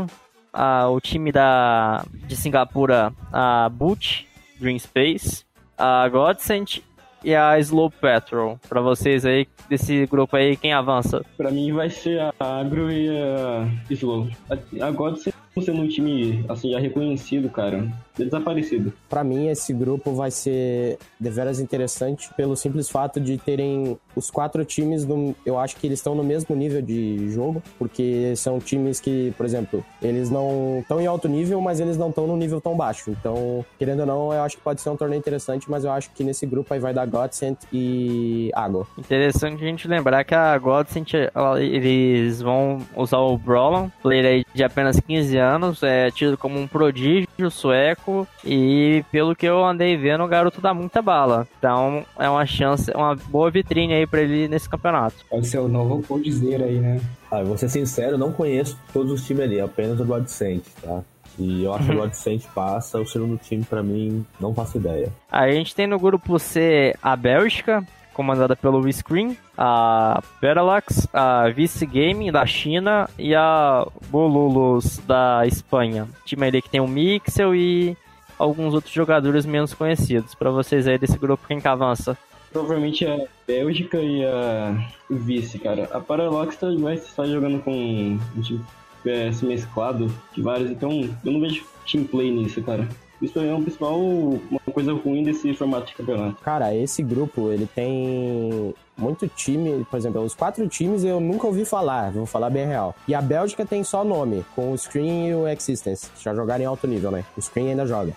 [0.52, 4.26] A, o time da, de Singapura, a Boot,
[4.58, 5.44] Dream Space,
[5.76, 6.82] a Godsend
[7.26, 8.58] e a Slow Petrol.
[8.68, 11.22] Pra vocês aí, desse grupo aí, quem avança?
[11.36, 14.28] Pra mim vai ser a Agro e a Slow.
[14.48, 15.16] A- Agora
[15.62, 17.86] sendo um time assim já reconhecido, cara.
[18.16, 18.92] Desaparecido.
[19.10, 24.64] Pra mim, esse grupo vai ser deveras interessante pelo simples fato de terem os quatro
[24.64, 28.98] times, no, eu acho que eles estão no mesmo nível de jogo, porque são times
[29.00, 32.58] que, por exemplo, eles não estão em alto nível, mas eles não estão no nível
[32.58, 33.10] tão baixo.
[33.10, 36.10] Então, querendo ou não, eu acho que pode ser um torneio interessante, mas eu acho
[36.12, 38.86] que nesse grupo aí vai dar Godsend e Água.
[38.96, 44.44] Interessante a gente lembrar que a Godsend, ela- eles vão usar o Brawlon, player aí
[44.56, 49.96] de apenas 15 anos, é tido como um prodígio sueco e pelo que eu andei
[49.96, 51.46] vendo, o garoto dá muita bala.
[51.58, 55.16] Então é uma chance, uma boa vitrine aí pra ele nesse campeonato.
[55.28, 57.00] Pode ser o novo coldzera aí, né?
[57.30, 60.14] Ah, eu vou ser sincero, eu não conheço todos os times ali, apenas o do
[60.14, 61.02] Adcent, tá?
[61.38, 65.12] E eu acho que o Adcent passa, o segundo time pra mim não faço ideia.
[65.30, 67.84] Aí a gente tem no grupo C a Bélgica,
[68.16, 76.08] comandada pelo Screen, a Parallax, a Vice Gaming da China e a Bolulos da Espanha.
[76.24, 77.94] Time ali que tem o Mixel e
[78.38, 80.34] alguns outros jogadores menos conhecidos.
[80.34, 82.16] Pra vocês aí desse grupo, quem que avança?
[82.50, 84.74] Provavelmente a Bélgica e a
[85.10, 85.90] Vice, cara.
[85.92, 88.64] A Parallax tá- vai estar jogando com um time
[89.04, 90.90] é, mesclado de vários, então
[91.22, 92.88] eu não vejo team play nisso, cara.
[93.20, 96.42] Isso é um principal, uma coisa ruim desse formato de campeonato.
[96.42, 101.64] Cara, esse grupo, ele tem muito time, por exemplo, os quatro times eu nunca ouvi
[101.64, 102.94] falar, vou falar bem real.
[103.08, 106.66] E a Bélgica tem só nome, com o Screen e o Existence, já jogaram em
[106.66, 107.24] alto nível, né?
[107.36, 108.12] O Screen ainda joga.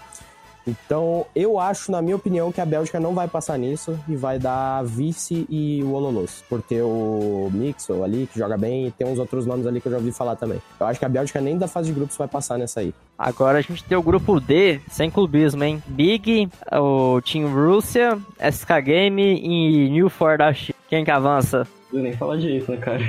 [0.70, 4.38] Então, eu acho, na minha opinião, que a Bélgica não vai passar nisso e vai
[4.38, 6.44] dar Vice e o Ololos.
[6.48, 9.88] Por ter o Mixel ali, que joga bem, e tem uns outros nomes ali que
[9.88, 10.62] eu já ouvi falar também.
[10.80, 12.94] Eu acho que a Bélgica nem da fase de grupos vai passar nessa aí.
[13.18, 15.84] Agora a gente tem o grupo D, sem clubismo, hein?
[15.88, 20.78] Big, o Team Rússia, SK Game e New For da China.
[20.88, 21.68] Quem que avança?
[21.92, 23.04] Não nem falar direito, né, cara?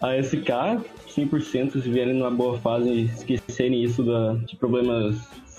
[0.00, 5.16] A SK, 100% se vierem numa boa fase esquecerem isso da, de problemas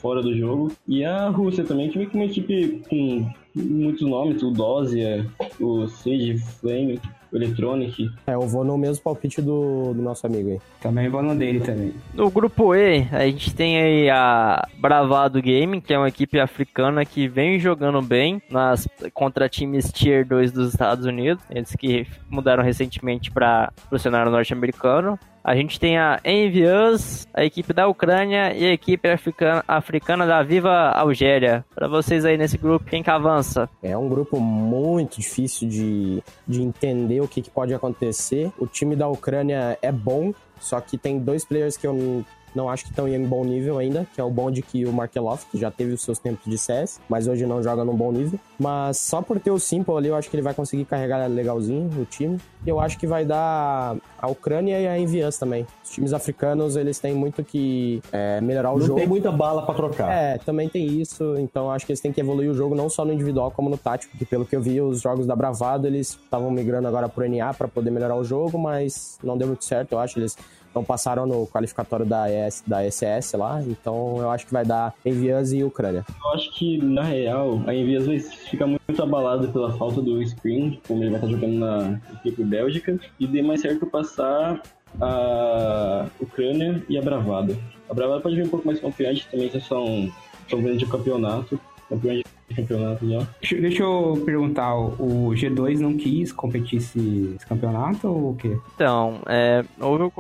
[0.08, 0.72] fora do jogo.
[0.88, 5.26] E a Rússia também, que vem com uma equipe com muitos nomes, o Dozia,
[5.60, 6.98] o Siege, Flame,
[7.30, 8.10] o Electronic.
[8.26, 10.60] É, eu vou no mesmo palpite do, do nosso amigo aí.
[10.80, 11.94] Também vou no dele também.
[12.14, 17.04] No grupo E, a gente tem aí a Bravado Gaming, que é uma equipe africana
[17.04, 21.44] que vem jogando bem nas contra times Tier 2 dos Estados Unidos.
[21.50, 25.20] Eles que mudaram recentemente para o cenário norte-americano.
[25.48, 30.44] A gente tem a Envious, a equipe da Ucrânia e a equipe africana, africana da
[30.44, 31.64] Viva Algéria.
[31.74, 33.70] Para vocês aí nesse grupo, quem que avança?
[33.82, 38.52] É um grupo muito difícil de, de entender o que, que pode acontecer.
[38.60, 42.26] O time da Ucrânia é bom, só que tem dois players que eu
[42.58, 45.44] não acho que estão em bom nível ainda, que é o Bond que o Markelov,
[45.52, 48.40] que já teve os seus tempos de CS, mas hoje não joga num bom nível.
[48.58, 51.88] Mas só por ter o Simple ali, eu acho que ele vai conseguir carregar legalzinho
[52.02, 52.40] o time.
[52.66, 55.68] E eu acho que vai dar a Ucrânia e a Envias também.
[55.84, 58.94] Os times africanos, eles têm muito que é, melhorar o não jogo.
[58.94, 60.12] Não tem muita bala para trocar.
[60.12, 61.36] É, também tem isso.
[61.38, 63.78] Então acho que eles têm que evoluir o jogo não só no individual como no
[63.78, 64.12] tático.
[64.12, 67.54] Porque pelo que eu vi, os jogos da Bravado, eles estavam migrando agora pro NA
[67.54, 70.18] para poder melhorar o jogo, mas não deu muito certo, eu acho.
[70.18, 70.36] Eles
[70.78, 74.94] não passaram no qualificatório da, ES, da ECS lá, então eu acho que vai dar
[75.04, 76.06] Envias e Ucrânia.
[76.24, 80.80] Eu acho que, na real, a Envias vai ficar muito abalada pela falta do screen,
[80.88, 84.62] como ele vai estar jogando na equipe Bélgica, e dê mais certo passar
[85.02, 87.58] a Ucrânia e a Bravada.
[87.90, 90.12] A Bravada pode vir um pouco mais confiante, também já são,
[90.48, 91.60] são vendo de campeonato,
[91.90, 93.28] campeões de campeonato já.
[93.42, 98.58] Deixa, deixa eu perguntar, o G2 não quis competir esse, esse campeonato ou o quê?
[98.76, 100.12] Então, é, houve o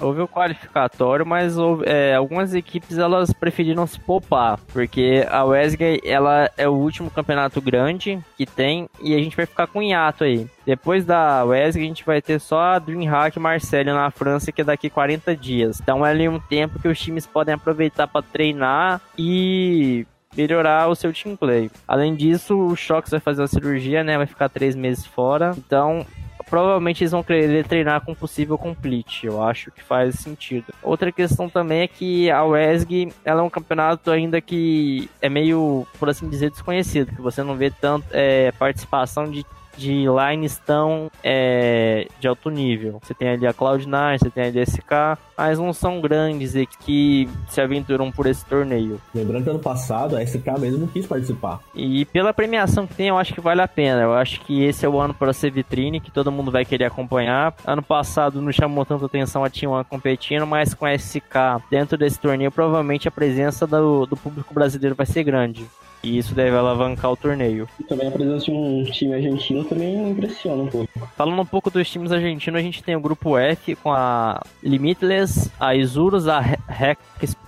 [0.00, 6.00] houve o qualificatório, mas houve, é, algumas equipes elas preferiram se poupar, porque a Wesley
[6.04, 10.24] ela é o último campeonato grande que tem e a gente vai ficar com hiato
[10.24, 10.46] aí.
[10.64, 14.64] Depois da Wesley a gente vai ter só a DreamHack Marseille na França que é
[14.64, 15.80] daqui 40 dias.
[15.80, 20.94] Então é ali um tempo que os times podem aproveitar para treinar e melhorar o
[20.94, 21.70] seu team play.
[21.86, 24.16] Além disso, o Shox vai fazer a cirurgia, né?
[24.16, 25.54] Vai ficar três meses fora.
[25.56, 26.06] Então,
[26.50, 29.24] provavelmente eles vão querer treinar com possível complete.
[29.26, 30.74] Eu acho que faz sentido.
[30.82, 35.86] Outra questão também é que a WESG ela é um campeonato ainda que é meio,
[35.98, 41.10] por assim dizer, desconhecido, que você não vê tanto é, participação de de lines tão
[41.22, 42.98] é, de alto nível.
[43.02, 47.28] Você tem ali a Cloud9, você tem a DSK, mas não são grandes e que
[47.48, 49.00] se aventuram por esse torneio.
[49.14, 51.60] Lembrando que ano passado a SK mesmo não quis participar.
[51.74, 54.02] E pela premiação que tem, eu acho que vale a pena.
[54.02, 56.84] Eu acho que esse é o ano para ser vitrine, que todo mundo vai querer
[56.84, 57.54] acompanhar.
[57.66, 62.18] Ano passado não chamou tanta atenção a T1 competindo, mas com a SK dentro desse
[62.18, 65.66] torneio, provavelmente a presença do, do público brasileiro vai ser grande.
[66.02, 67.68] E isso deve alavancar o torneio.
[67.78, 70.88] E também a presença de um time argentino também impressiona um pouco.
[71.16, 75.50] Falando um pouco dos times argentinos, a gente tem o grupo F com a Limitless,
[75.60, 76.98] a Isurus, a Hack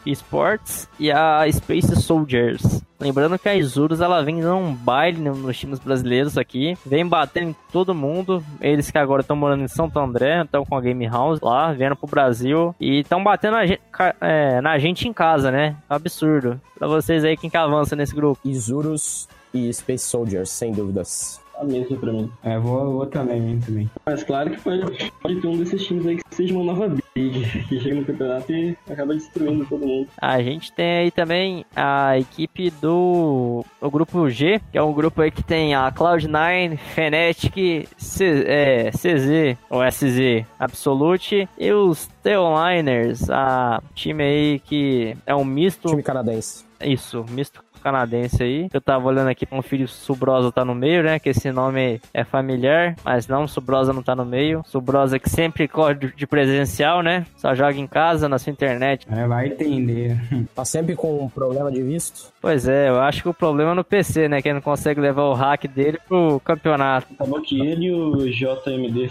[0.06, 2.82] Sports e a Space Soldiers.
[2.98, 7.50] Lembrando que a Isurus ela vem dando um baile nos times brasileiros aqui, vem batendo
[7.50, 8.44] em todo mundo.
[8.60, 11.96] Eles que agora estão morando em Santo André, estão com a Game House lá, vieram
[11.96, 13.82] pro Brasil e estão batendo na gente,
[14.20, 15.76] é, na gente em casa, né?
[15.90, 16.60] Absurdo.
[16.78, 18.40] Pra vocês aí, quem que avança nesse grupo?
[18.44, 22.30] Isurus e Space Soldiers, sem dúvidas a mesma pra mim.
[22.42, 23.90] É, vou, vou também, também.
[24.04, 27.44] Mas claro que pode, pode ter um desses times aí que seja uma nova big,
[27.68, 30.08] que chega no campeonato e acaba destruindo todo mundo.
[30.20, 35.22] A gente tem aí também a equipe do o grupo G, que é um grupo
[35.22, 43.30] aí que tem a Cloud9, Fnatic, C, é, CZ, ou SZ, Absolute, e os T-Onliners,
[43.30, 45.88] a time aí que é um misto...
[45.88, 46.64] Time canadense.
[46.80, 48.68] Isso, misto canadense aí.
[48.72, 51.18] Eu tava olhando aqui com o filho Subrosa tá no meio, né?
[51.18, 54.62] Que esse nome é familiar, mas não, Subrosa não tá no meio.
[54.66, 57.26] Subrosa que sempre corre de presencial, né?
[57.36, 59.06] Só joga em casa, na sua internet.
[59.10, 60.18] É, vai entender.
[60.54, 62.32] Tá sempre com um problema de visto?
[62.40, 64.42] Pois é, eu acho que o problema é no PC, né?
[64.42, 67.06] Que não consegue levar o hack dele pro campeonato.
[67.14, 69.10] Acabou que ele e o JMD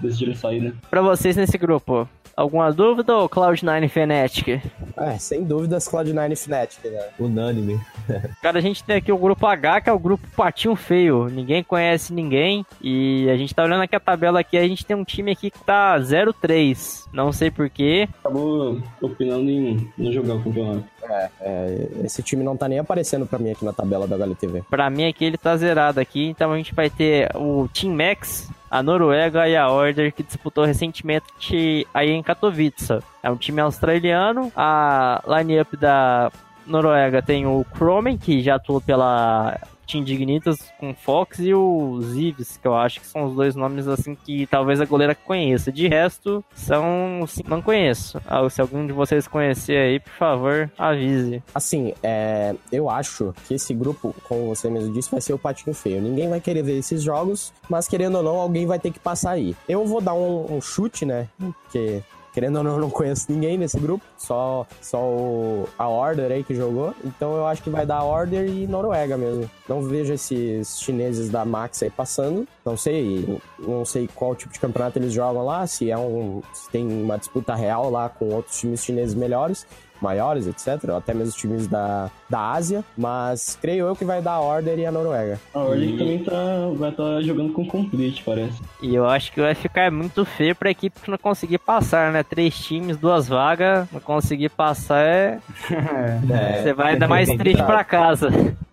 [0.00, 0.72] decidiram sair, né?
[0.88, 4.62] Pra vocês nesse grupo, Alguma dúvida ou Cloud9 Fnatic?
[4.96, 7.08] É, sem dúvidas Cloud9 Fnatic, né?
[7.18, 7.80] Unânime.
[8.40, 11.26] Cara, a gente tem aqui o grupo H, que é o grupo Patinho Feio.
[11.26, 12.64] Ninguém conhece ninguém.
[12.80, 15.50] E a gente tá olhando aqui a tabela aqui, a gente tem um time aqui
[15.50, 17.06] que tá 0-3.
[17.12, 18.08] Não sei porquê.
[18.20, 20.84] Acabou opinando em não jogar o campeonato.
[21.10, 24.62] É, é, esse time não tá nem aparecendo pra mim aqui na tabela da HLTV.
[24.70, 28.48] Pra mim aqui ele tá zerado aqui, então a gente vai ter o Team Max,
[28.70, 32.98] a Noruega e a Order que disputou recentemente aí em Katowice.
[33.22, 36.30] É um time australiano, a line-up da
[36.66, 42.58] Noruega tem o Cromen, que já atuou pela Team Dignitas com Fox e o Zives,
[42.58, 45.72] que eu acho que são os dois nomes assim que talvez a goleira conheça.
[45.72, 47.24] De resto, são.
[47.46, 48.20] Não conheço.
[48.26, 51.42] Ah, se algum de vocês conhecer aí, por favor, avise.
[51.54, 55.74] Assim, é, eu acho que esse grupo, como você mesmo disse, vai ser o patinho
[55.74, 56.02] feio.
[56.02, 59.32] Ninguém vai querer ver esses jogos, mas querendo ou não, alguém vai ter que passar
[59.32, 59.56] aí.
[59.68, 61.28] Eu vou dar um, um chute, né?
[61.38, 62.02] Porque
[62.38, 66.54] querendo ou não, não conheço ninguém nesse grupo, só, só o, a Order aí que
[66.54, 66.94] jogou.
[67.04, 69.50] Então eu acho que vai dar Order e Noruega mesmo.
[69.68, 72.46] Não vejo esses chineses da Max aí passando.
[72.64, 76.40] Não sei, não sei qual tipo de campeonato eles jogam lá, se é um.
[76.54, 79.66] se tem uma disputa real lá com outros times chineses melhores
[80.00, 80.90] maiores, etc.
[80.90, 82.84] Ou até mesmo times da, da Ásia.
[82.96, 85.40] Mas creio eu que vai dar a Order e a Noruega.
[85.52, 85.98] A Order e...
[85.98, 86.32] também tá,
[86.76, 88.60] vai estar tá jogando com Complete, parece.
[88.82, 92.22] E eu acho que vai ficar muito feio pra equipe que não conseguir passar, né?
[92.22, 95.38] Três times, duas vagas, não conseguir passar é.
[95.70, 98.30] é Você vai é dar mais triste pra casa.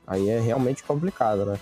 [0.08, 1.58] Aí é realmente complicado, né?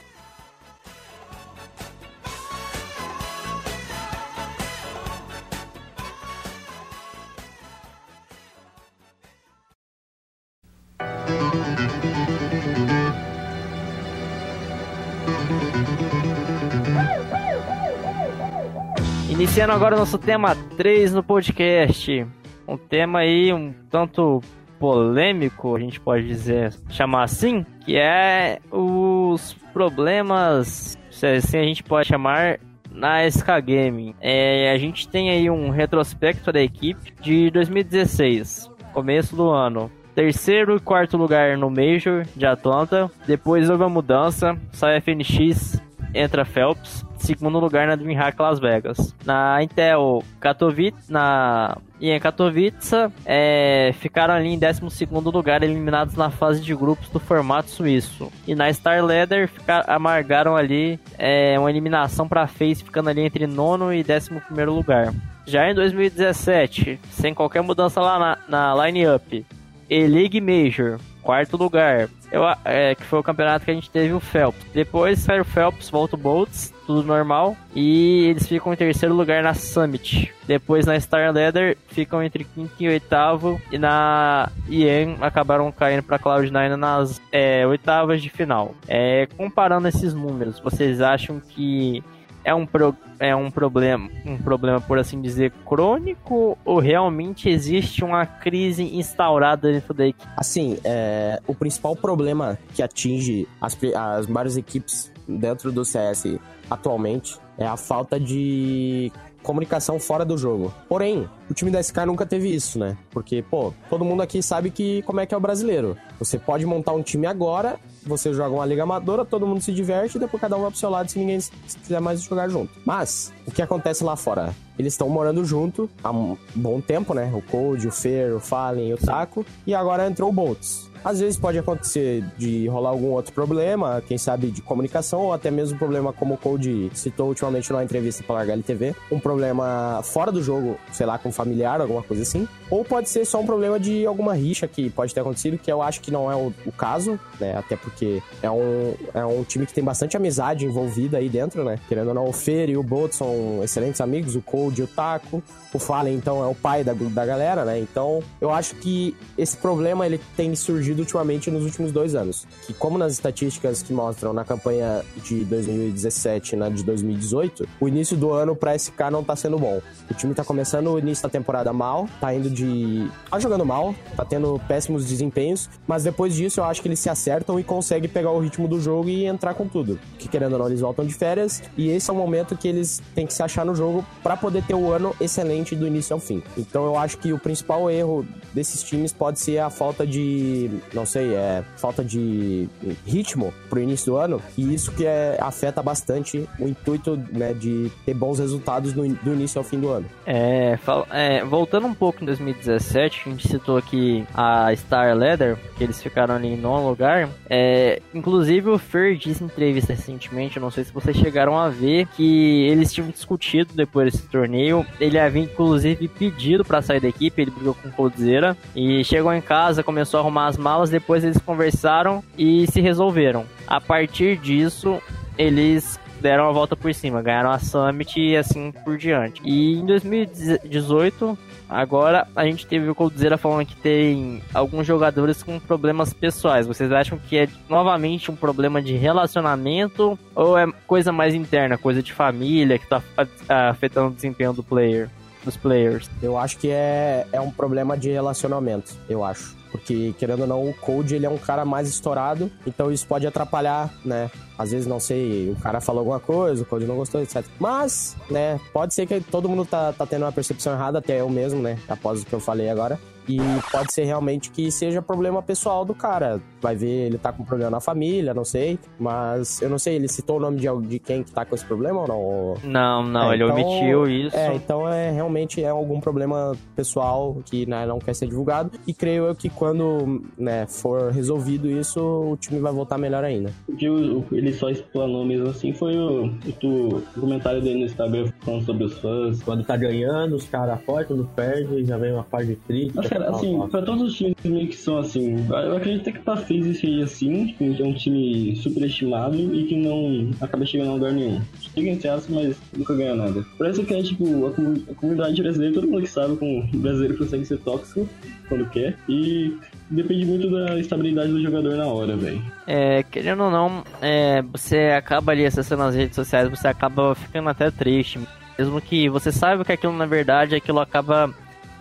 [19.53, 22.25] Iniciando agora nosso tema 3 no podcast.
[22.67, 24.41] Um tema aí um tanto
[24.79, 31.83] polêmico, a gente pode dizer, chamar assim, que é os problemas, se assim a gente
[31.83, 34.15] pode chamar, na SK Gaming.
[34.19, 39.91] É, a gente tem aí um retrospecto da equipe de 2016, começo do ano.
[40.15, 43.07] Terceiro e quarto lugar no Major de Atlanta.
[43.27, 45.79] Depois houve a mudança, sai FNX,
[46.11, 49.15] entra Phelps segundo lugar na DreamHack Las Vegas.
[49.25, 56.29] Na Intel Katowice, na e em Katowice é, ficaram ali em 12 lugar, eliminados na
[56.29, 58.29] fase de grupos do formato suíço.
[58.45, 59.49] E na Star Leather
[59.87, 65.13] amargaram ali é, uma eliminação para Face, ficando ali entre nono e 11 lugar.
[65.45, 69.45] Já em 2017, sem qualquer mudança lá na, na line-up,
[69.89, 72.09] E-League Major, quarto lugar.
[72.31, 74.65] Eu, é, que foi o campeonato que a gente teve o Phelps.
[74.73, 77.55] Depois sai o Phelps, volta o Bolts, tudo normal.
[77.75, 80.33] E eles ficam em terceiro lugar na Summit.
[80.45, 83.61] Depois na Star Leather ficam entre quinto e oitavo.
[83.71, 88.75] E na IEM acabaram caindo para Cloud9 nas é, oitavas de final.
[88.87, 92.03] É, comparando esses números, vocês acham que
[92.43, 98.03] é um, pro, é um problema, um problema, por assim dizer, crônico ou realmente existe
[98.03, 100.27] uma crise instaurada dentro da equipe?
[100.35, 106.37] Assim, é, o principal problema que atinge as, as maiores equipes dentro do CS
[106.69, 109.11] atualmente é a falta de
[109.43, 110.73] comunicação fora do jogo.
[110.89, 112.97] Porém, o time da SK nunca teve isso, né?
[113.11, 115.95] Porque, pô, todo mundo aqui sabe que como é que é o brasileiro.
[116.17, 120.17] Você pode montar um time agora, você joga uma liga amadora, todo mundo se diverte
[120.17, 121.39] e depois cada um vai pro seu lado se ninguém
[121.81, 122.71] quiser mais jogar junto.
[122.85, 124.55] Mas, o que acontece lá fora?
[124.79, 127.31] Eles estão morando junto há um bom tempo, né?
[127.33, 129.45] O Code, o Fer, o Fallen o Taco.
[129.67, 130.89] E agora entrou o Boltz.
[131.03, 135.51] Às vezes pode acontecer de rolar algum outro problema, quem sabe de comunicação, ou até
[135.51, 140.31] mesmo problema como o Code citou ultimamente numa entrevista para a HLTV, um problema fora
[140.31, 142.47] do jogo, sei lá, com familiar, alguma coisa assim.
[142.69, 145.81] Ou pode ser só um problema de alguma rixa que pode ter acontecido, que eu
[145.81, 147.55] acho que não é o, o caso, né?
[147.57, 151.79] Até porque é um, é um time que tem bastante amizade envolvida aí dentro, né?
[151.87, 154.87] Querendo ou não, o Fer e o Bolt são excelentes amigos, o Code e o
[154.87, 155.43] Taco.
[155.73, 157.79] O Fallen, então, é o pai da, da galera, né?
[157.79, 162.47] Então, eu acho que esse problema ele tem surgido ultimamente nos últimos dois anos.
[162.65, 167.87] Que, como nas estatísticas que mostram na campanha de 2017 e na de 2018, o
[167.87, 169.81] início do ano pra SK não tá sendo bom.
[170.09, 173.09] O time tá começando o início da temporada mal, tá indo de.
[173.29, 177.09] tá jogando mal, tá tendo péssimos desempenhos, mas depois disso eu acho que eles se
[177.09, 179.99] acertam e conseguem pegar o ritmo do jogo e entrar com tudo.
[180.17, 183.01] Que querendo ou não, eles voltam de férias e esse é o momento que eles
[183.15, 186.19] têm que se achar no jogo para poder ter o ano excelente do início ao
[186.19, 186.41] fim.
[186.57, 191.05] Então eu acho que o principal erro desses times pode ser a falta de, não
[191.05, 192.67] sei, é falta de
[193.05, 197.91] ritmo pro início do ano e isso que é, afeta bastante o intuito né, de
[198.05, 200.05] ter bons resultados no, do início ao fim do ano.
[200.25, 200.77] É,
[201.11, 206.01] é, voltando um pouco em 2017, a gente citou aqui a Star Leather, que eles
[206.01, 207.29] ficaram ali em nono lugar.
[207.49, 212.07] É, inclusive o Fer disse em entrevista recentemente, não sei se vocês chegaram a ver,
[212.15, 214.85] que eles tinham discutido depois desse torneio.
[214.99, 219.33] Ele havia inclusive pedido para sair da equipe, ele brigou com o Coldzera e chegou
[219.33, 223.45] em casa, começou a arrumar as malas, depois eles conversaram e se resolveram.
[223.67, 225.01] A partir disso,
[225.37, 229.41] eles deram a volta por cima, ganharam a Summit e assim por diante.
[229.43, 231.37] E em 2018,
[231.73, 236.67] Agora a gente teve o Coldzera falando que tem alguns jogadores com problemas pessoais.
[236.67, 242.03] Vocês acham que é novamente um problema de relacionamento ou é coisa mais interna, coisa
[242.03, 243.01] de família que tá
[243.49, 245.09] afetando o desempenho do player,
[245.43, 246.07] dos players?
[246.21, 249.55] Eu acho que é, é um problema de relacionamento, eu acho.
[249.73, 253.25] Porque, querendo ou não, o Code ele é um cara mais estourado, então isso pode
[253.25, 254.29] atrapalhar, né?
[254.55, 257.43] Às vezes, não sei, o cara falou alguma coisa, o Code não gostou, etc.
[257.59, 261.27] Mas, né, pode ser que todo mundo tá, tá tendo uma percepção errada, até eu
[261.27, 261.79] mesmo, né?
[261.89, 262.99] Após o que eu falei agora.
[263.27, 263.37] E
[263.71, 266.41] pode ser realmente que seja problema pessoal do cara.
[266.61, 268.77] Vai ver, ele tá com problema na família, não sei.
[268.99, 271.65] Mas eu não sei, ele citou o nome de, de quem que tá com esse
[271.65, 272.53] problema ou não?
[272.63, 274.35] Não, não, é, ele então, omitiu isso.
[274.35, 278.71] É, então é realmente é algum problema pessoal que né, não quer ser divulgado.
[278.85, 283.51] E creio eu que quando né, for resolvido isso, o time vai voltar melhor ainda.
[283.67, 283.85] O que
[284.31, 288.83] ele só explanou mesmo assim foi o, o, o comentário dele no Instagram falando sobre
[288.85, 289.41] os fãs.
[289.43, 293.29] Quando tá ganhando, os caras apoiam, quando perde, já vem uma parte de crítica cara,
[293.29, 297.03] assim, pra todos os times meio que são assim, eu acredito que pra FaZe seja
[297.03, 301.41] assim, tipo, é um time superestimado e que não acaba chegando a lugar nenhum.
[301.59, 303.45] Chega entre aspas, mas nunca ganha nada.
[303.57, 307.17] Parece que é, tipo, a, a comunidade brasileira, todo mundo que sabe como o brasileiro
[307.17, 308.07] consegue ser tóxico
[308.47, 309.57] quando quer e
[309.89, 312.41] depende muito da estabilidade do jogador na hora, velho.
[312.67, 317.49] É, querendo ou não, é, você acaba ali acessando as redes sociais, você acaba ficando
[317.49, 318.19] até triste.
[318.57, 321.33] Mesmo que você saiba que aquilo na verdade, aquilo acaba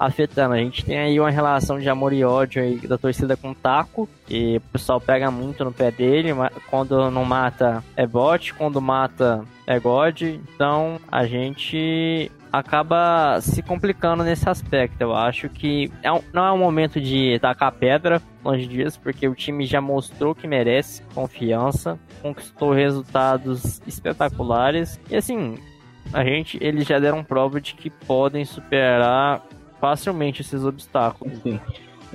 [0.07, 0.55] afetando.
[0.55, 3.55] A gente tem aí uma relação de amor e ódio aí da torcida com o
[3.55, 6.31] Taco, e o pessoal pega muito no pé dele,
[6.69, 14.25] quando não mata é bot, quando mata é God, então a gente acaba se complicando
[14.25, 15.01] nesse aspecto.
[15.01, 19.29] Eu acho que é um, não é um momento de tacar pedra, longe disso, porque
[19.29, 25.57] o time já mostrou que merece confiança, conquistou resultados espetaculares e assim.
[26.13, 29.41] A gente, eles já deram prova de que podem superar
[29.83, 31.37] facilmente esses obstáculos.
[31.43, 31.59] Sim.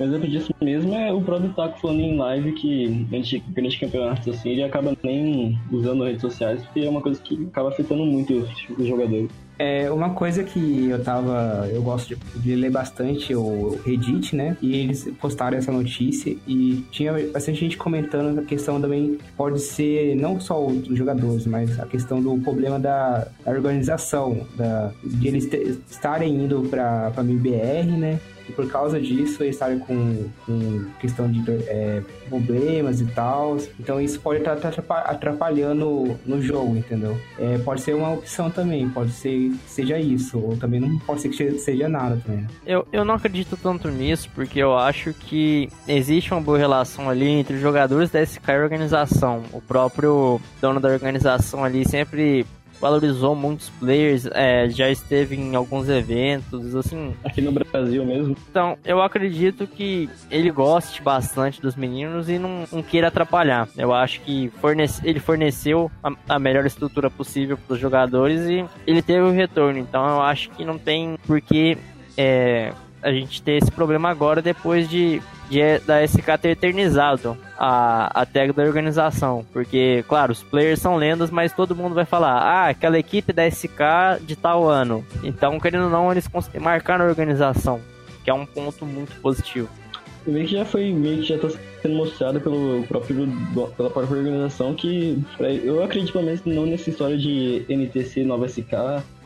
[0.00, 4.26] Um exemplo disso mesmo é o próprio Taco falando em live que durante grandes campeonatos
[4.28, 8.48] assim, ele acaba nem usando redes sociais, porque é uma coisa que acaba afetando muito
[8.78, 9.30] os jogadores.
[9.58, 11.68] É uma coisa que eu tava.
[11.72, 14.56] Eu gosto de, de, ler bastante o Reddit, né?
[14.62, 19.58] E eles postaram essa notícia e tinha bastante gente comentando a questão também que pode
[19.60, 25.26] ser não só os jogadores, mas a questão do problema da, da organização, da, de
[25.26, 25.48] eles
[25.90, 28.20] estarem indo pra, pra MBR, né?
[28.48, 33.56] E por causa disso, eles estarem com, com questão de é, problemas e tal.
[33.78, 34.58] Então isso pode estar
[35.04, 37.18] atrapalhando no jogo, entendeu?
[37.38, 40.38] É, pode ser uma opção também, pode ser que seja isso.
[40.38, 42.46] Ou também não pode ser que seja nada também.
[42.64, 47.26] Eu, eu não acredito tanto nisso, porque eu acho que existe uma boa relação ali
[47.26, 49.42] entre os jogadores da SK e a organização.
[49.52, 52.46] O próprio dono da organização ali sempre
[52.80, 57.14] valorizou muitos players, é, já esteve em alguns eventos, assim.
[57.24, 58.36] Aqui no Brasil mesmo.
[58.50, 63.68] Então, eu acredito que ele goste bastante dos meninos e não, não queira atrapalhar.
[63.76, 68.64] Eu acho que fornece, ele forneceu a, a melhor estrutura possível para os jogadores e
[68.86, 69.78] ele teve o retorno.
[69.78, 71.76] Então, eu acho que não tem por que
[72.16, 72.72] é,
[73.02, 78.26] a gente ter esse problema agora depois de, de da SK ter eternizado a, a
[78.26, 79.44] tag da organização.
[79.52, 83.48] Porque, claro, os players são lendas, mas todo mundo vai falar, ah, aquela equipe da
[83.48, 85.04] SK de tal ano.
[85.22, 87.80] Então, querendo ou não, eles conseguem marcar na organização,
[88.24, 89.68] que é um ponto muito positivo.
[90.28, 91.48] Meio que já foi, meio que já tá
[91.80, 93.26] sendo mostrado pelo próprio,
[93.76, 98.72] pela própria organização que eu acredito pelo menos não nessa história de NTC Nova SK,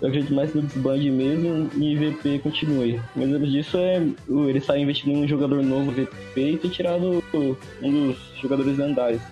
[0.01, 3.01] eu acredito mais no desbande mesmo e VP continue.
[3.17, 7.23] Um exemplo disso é ele estar investindo em um jogador novo VP e ter tirado
[7.83, 9.23] um dos jogadores lendários.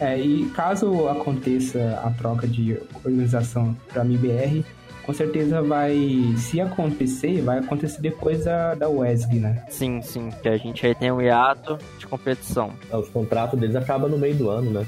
[0.00, 4.64] É, e caso aconteça a troca de organização para a MBR,
[5.06, 5.96] com certeza vai,
[6.36, 9.64] se acontecer, vai acontecer depois da, da WESG, né?
[9.70, 12.72] Sim, sim, que a gente aí tem um hiato de competição.
[12.90, 14.86] É, os contratos deles acabam no meio do ano, né?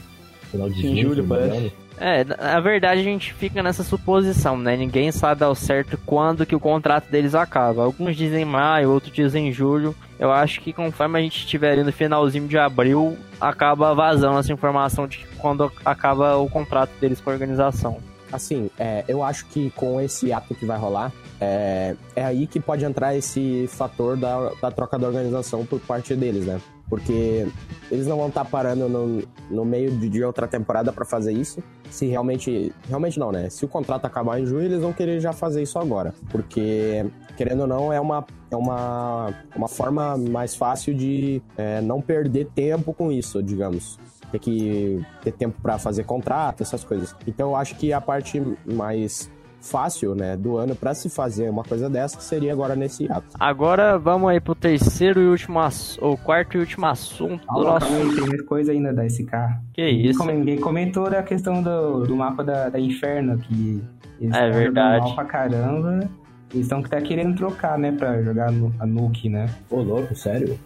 [0.51, 1.73] Final de julho, julho parece.
[2.01, 4.77] É, na verdade a gente fica nessa suposição, né?
[4.77, 7.85] Ninguém sabe ao certo quando que o contrato deles acaba.
[7.85, 9.95] Alguns dizem maio, outros dizem julho.
[10.19, 14.53] Eu acho que conforme a gente estiver ali no finalzinho de abril, acaba vazando essa
[14.53, 17.99] informação de quando acaba o contrato deles com a organização.
[18.33, 22.61] Assim, é, eu acho que com esse ato que vai rolar, é, é aí que
[22.61, 26.61] pode entrar esse fator da, da troca da organização por parte deles, né?
[26.89, 27.47] Porque
[27.91, 31.63] eles não vão estar tá parando no, no meio de outra temporada para fazer isso.
[31.91, 32.73] Se realmente.
[32.89, 33.51] Realmente não, né?
[33.51, 36.15] Se o contrato acabar em junho, eles vão querer já fazer isso agora.
[36.31, 37.05] Porque,
[37.37, 42.47] querendo ou não, é uma, é uma, uma forma mais fácil de é, não perder
[42.55, 43.99] tempo com isso, digamos
[44.31, 47.15] ter que ter tempo para fazer contrato, essas coisas.
[47.27, 51.63] Então eu acho que a parte mais fácil, né, do ano para se fazer uma
[51.63, 53.27] coisa dessa seria agora nesse ato.
[53.39, 55.59] Agora vamos aí pro terceiro e último
[56.01, 57.87] ou quarto e último assunto do nosso...
[57.87, 59.33] Tem mais coisa ainda da SK.
[59.73, 60.25] Que isso?
[60.25, 63.83] Ninguém comentou a questão do, do mapa da, da Inferno, que
[64.21, 65.07] eles é verdade.
[65.07, 66.09] mal pra caramba.
[66.53, 69.47] Eles estão até querendo trocar, né, pra jogar no, a Nuke, né?
[69.69, 70.59] Ô, louco, sério?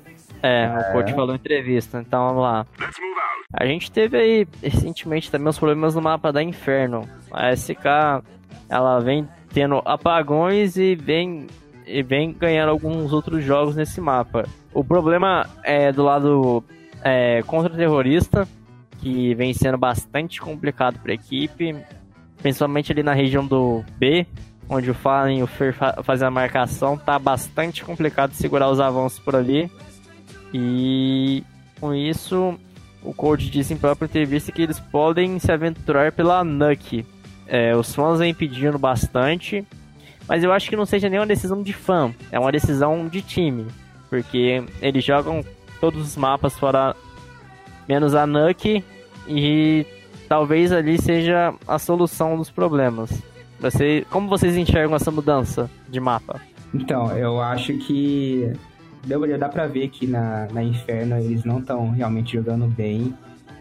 [0.43, 2.67] É, é, o coach falou em entrevista, então vamos lá.
[3.53, 7.09] A gente teve aí recentemente também os problemas no mapa da Inferno.
[7.31, 8.25] A SK,
[8.69, 11.47] ela vem tendo apagões e vem,
[11.87, 14.45] e vem ganhando alguns outros jogos nesse mapa.
[14.75, 16.65] O problema é do lado
[17.03, 18.49] é, contra-terrorista,
[18.99, 21.77] que vem sendo bastante complicado para a equipe,
[22.39, 24.27] principalmente ali na região do B,
[24.69, 29.19] onde o Fallen e o Fer fazem a marcação, tá bastante complicado segurar os avanços
[29.19, 29.71] por ali.
[30.53, 31.43] E
[31.81, 32.59] com isso,
[33.03, 37.05] o Coach disse em própria entrevista que eles podem se aventurar pela Nuke.
[37.47, 39.67] É, os fãs vêm pedindo bastante,
[40.29, 43.67] mas eu acho que não seja nenhuma decisão de fã, é uma decisão de time,
[44.09, 45.45] porque eles jogam
[45.81, 46.95] todos os mapas fora
[47.89, 48.85] menos a Nuke
[49.27, 49.85] e
[50.29, 53.11] talvez ali seja a solução dos problemas.
[53.61, 56.41] Você, como vocês enxergam essa mudança de mapa?
[56.75, 58.51] Então, eu acho que
[59.05, 63.15] deu, já dá pra ver que na, na Inferno eles não estão realmente jogando bem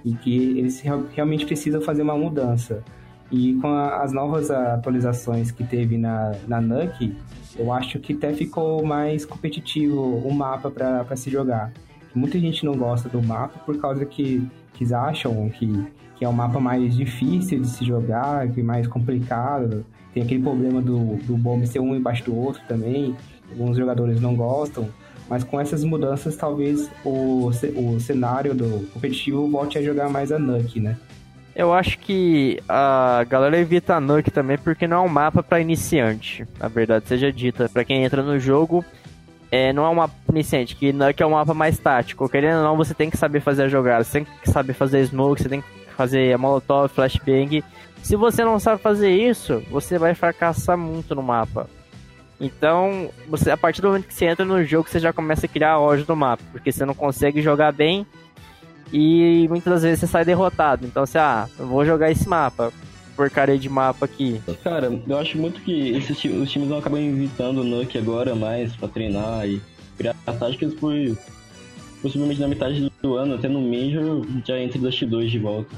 [0.04, 0.82] e que eles
[1.14, 2.84] realmente precisam fazer uma mudança.
[3.32, 7.16] E com a, as novas atualizações que teve na, na Nuke,
[7.58, 11.72] eu acho que até ficou mais competitivo o mapa para se jogar.
[12.14, 15.86] Muita gente não gosta do mapa por causa que, que acham que
[16.22, 19.84] que é um mapa mais difícil de se jogar, que é mais complicado.
[20.14, 23.16] Tem aquele problema do, do bomb ser um embaixo do outro também.
[23.50, 24.88] Alguns jogadores não gostam.
[25.32, 30.38] Mas com essas mudanças, talvez o, o cenário do competitivo volte a jogar mais a
[30.38, 30.98] Nuke, né?
[31.56, 35.62] Eu acho que a galera evita a Nuke também porque não é um mapa para
[35.62, 37.70] iniciante, a verdade seja dita.
[37.70, 38.84] Para quem entra no jogo,
[39.50, 42.28] é, não é um mapa iniciante, que Nuke é um mapa mais tático.
[42.28, 45.06] Querendo ou não, você tem que saber fazer a jogada, você tem que saber fazer
[45.06, 47.64] smoke, você tem que fazer molotov, flashbang.
[48.04, 51.70] Se você não sabe fazer isso, você vai fracassar muito no mapa.
[52.42, 55.50] Então, você, a partir do momento que você entra no jogo, você já começa a
[55.50, 58.04] criar ódio do mapa, porque você não consegue jogar bem
[58.92, 60.88] e muitas vezes você sai derrotado.
[60.88, 62.74] Então, você, ah, eu vou jogar esse mapa,
[63.16, 64.42] porcaria de mapa aqui.
[64.64, 68.76] Cara, eu acho muito que esses, os times não acabam evitando o Nuke agora mais
[68.76, 69.62] pra treinar e
[69.96, 70.94] criar táticas por
[72.02, 75.76] possivelmente na metade do ano, até no Major, já entra Dust 2 de volta.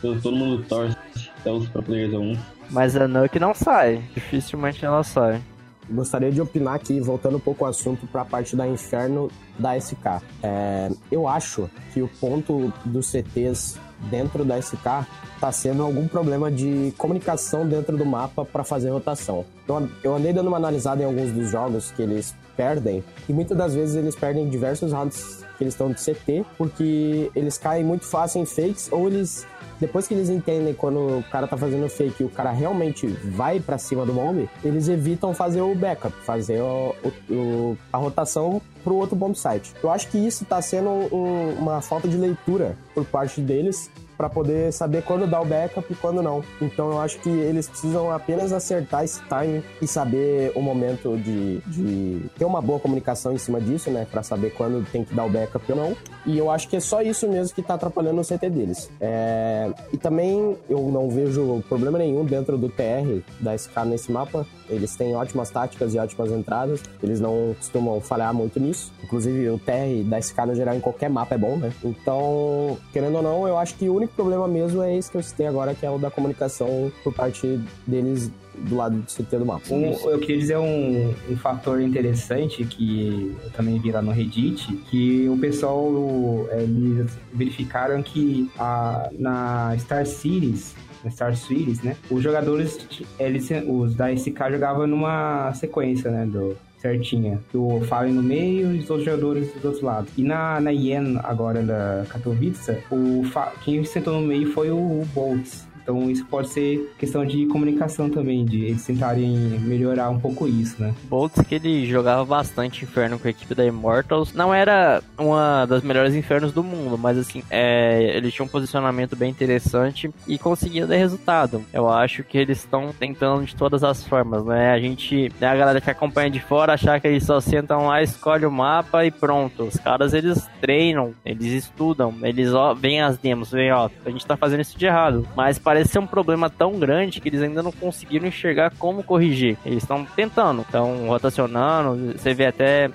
[0.00, 0.96] Todo mundo torce
[1.38, 2.34] até os pro players 1.
[2.70, 5.42] Mas a Nuke não sai, dificilmente ela sai.
[5.90, 9.78] Gostaria de opinar aqui, voltando um pouco ao assunto para a parte da Inferno da
[9.78, 10.22] SK.
[10.42, 13.78] É, eu acho que o ponto dos CTs
[14.10, 19.44] dentro da SK está sendo algum problema de comunicação dentro do mapa para fazer rotação.
[19.64, 23.56] Então, eu andei dando uma analisada em alguns dos jogos que eles perdem, e muitas
[23.56, 28.04] das vezes eles perdem diversos rounds que eles estão de CT, porque eles caem muito
[28.04, 29.46] fácil em fakes, ou eles
[29.80, 33.60] depois que eles entendem quando o cara tá fazendo fake e o cara realmente vai
[33.60, 36.94] para cima do bomb, eles evitam fazer o backup, fazer o,
[37.30, 39.74] o, a rotação pro outro bomb site.
[39.82, 44.28] Eu acho que isso tá sendo um, uma falta de leitura por parte deles para
[44.28, 46.42] poder saber quando dar o backup e quando não.
[46.60, 51.58] Então eu acho que eles precisam apenas acertar esse timing e saber o momento de,
[51.60, 54.04] de ter uma boa comunicação em cima disso, né?
[54.10, 55.96] Para saber quando tem que dar o backup ou não.
[56.26, 58.90] E eu acho que é só isso mesmo que tá atrapalhando o CT deles.
[59.00, 59.70] É...
[59.92, 64.44] E também eu não vejo problema nenhum dentro do TR da SK nesse mapa.
[64.68, 66.82] Eles têm ótimas táticas e ótimas entradas.
[67.02, 68.92] Eles não costumam falhar muito nisso.
[69.02, 71.72] Inclusive, o TR da SK no geral em qualquer mapa é bom, né?
[71.82, 75.22] Então, querendo ou não, eu acho que o único problema mesmo é esse que eu
[75.22, 79.46] citei agora, que é o da comunicação por parte deles do lado do CT do
[79.46, 79.62] mapa.
[79.72, 84.66] Um, eu queria dizer um, um, fator interessante que eu também vi lá no Reddit,
[84.90, 90.74] que o pessoal é, eles verificaram que a, na Star Series
[91.10, 91.96] Star Series, né?
[92.10, 92.78] Os jogadores,
[93.18, 96.26] eles, os da SK jogavam numa sequência, né?
[96.26, 97.40] Do, certinha.
[97.54, 100.10] O Fallen no meio e os outros jogadores dos outros lados.
[100.16, 103.22] E na, na Yen, agora da Katowice, o
[103.64, 105.67] quem sentou no meio foi o, o Boltz.
[105.88, 110.82] Então isso pode ser questão de comunicação também, de eles tentarem melhorar um pouco isso,
[110.82, 110.94] né?
[111.04, 114.34] Boltz que ele jogava bastante Inferno com a equipe da Immortals.
[114.34, 119.16] Não era uma das melhores Infernos do mundo, mas assim, é, ele tinha um posicionamento
[119.16, 121.64] bem interessante e conseguia dar resultado.
[121.72, 124.72] Eu acho que eles estão tentando de todas as formas, né?
[124.72, 128.02] A gente, né, a galera que acompanha de fora, achar que eles só sentam lá,
[128.02, 129.62] escolhe o mapa e pronto.
[129.62, 134.26] Os caras, eles treinam, eles estudam, eles ó, veem as demos, veem, ó, a gente
[134.26, 135.26] tá fazendo isso de errado.
[135.34, 139.04] Mas parece parece ser um problema tão grande que eles ainda não conseguiram enxergar como
[139.04, 139.56] corrigir.
[139.64, 142.90] Eles estão tentando, estão rotacionando, você vê até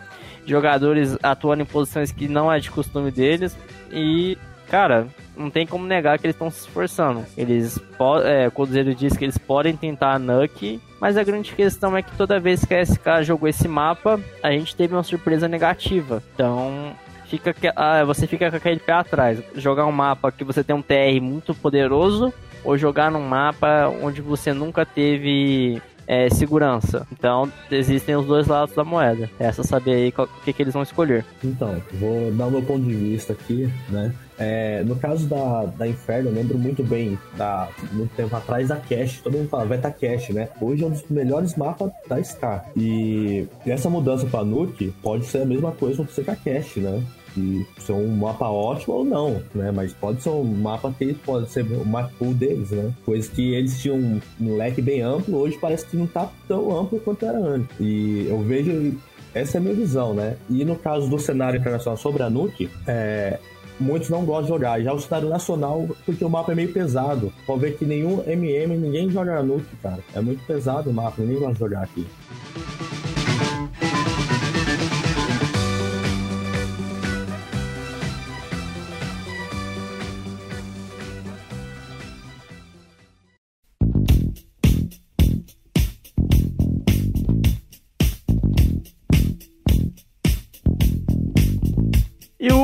[0.45, 3.57] jogadores atuando em posições que não é de costume deles
[3.89, 5.07] e cara,
[5.37, 7.23] não tem como negar que eles estão se esforçando.
[7.37, 7.79] Eles
[8.25, 12.01] é, o Cruzeiro diz que eles podem tentar a Nuke, mas a grande questão é
[12.01, 16.21] que toda vez que a SK jogou esse mapa, a gente teve uma surpresa negativa.
[16.33, 16.93] Então,
[17.27, 19.41] fica ah, você fica com aquele pé atrás.
[19.55, 22.33] Jogar um mapa que você tem um TR muito poderoso
[22.63, 27.07] ou jogar num mapa onde você nunca teve é, segurança.
[27.11, 29.29] Então, existem os dois lados da moeda.
[29.39, 31.25] Essa saber aí o que, que eles vão escolher.
[31.43, 34.13] Então, vou dar o meu ponto de vista aqui, né?
[34.37, 38.77] É, no caso da, da Inferno, eu lembro muito bem, da, muito tempo atrás, da
[38.77, 39.21] Cash.
[39.21, 40.49] Todo mundo fala, vai estar Cash, né?
[40.59, 42.65] Hoje é um dos melhores mapas da Scar.
[42.75, 46.77] E essa mudança pra Nuke pode ser a mesma coisa que você com a Cash,
[46.77, 47.03] né?
[47.33, 49.71] Que são um mapa ótimo ou não, né?
[49.71, 52.93] Mas pode ser um mapa que pode ser o mapa deles, né?
[53.05, 56.77] Coisa que eles tinham um, um leque bem amplo, hoje parece que não tá tão
[56.77, 57.69] amplo quanto era antes.
[57.79, 58.93] E eu vejo
[59.33, 60.37] essa é a minha visão, né?
[60.49, 63.39] E no caso do cenário internacional sobre a Nuke, é,
[63.79, 64.81] muitos não gostam de jogar.
[64.81, 67.33] Já o cenário nacional, porque o mapa é meio pesado.
[67.45, 69.99] Pode ver que nenhum MM, ninguém joga a Nuke, cara.
[70.13, 72.05] É muito pesado o mapa, ninguém gosta de jogar aqui.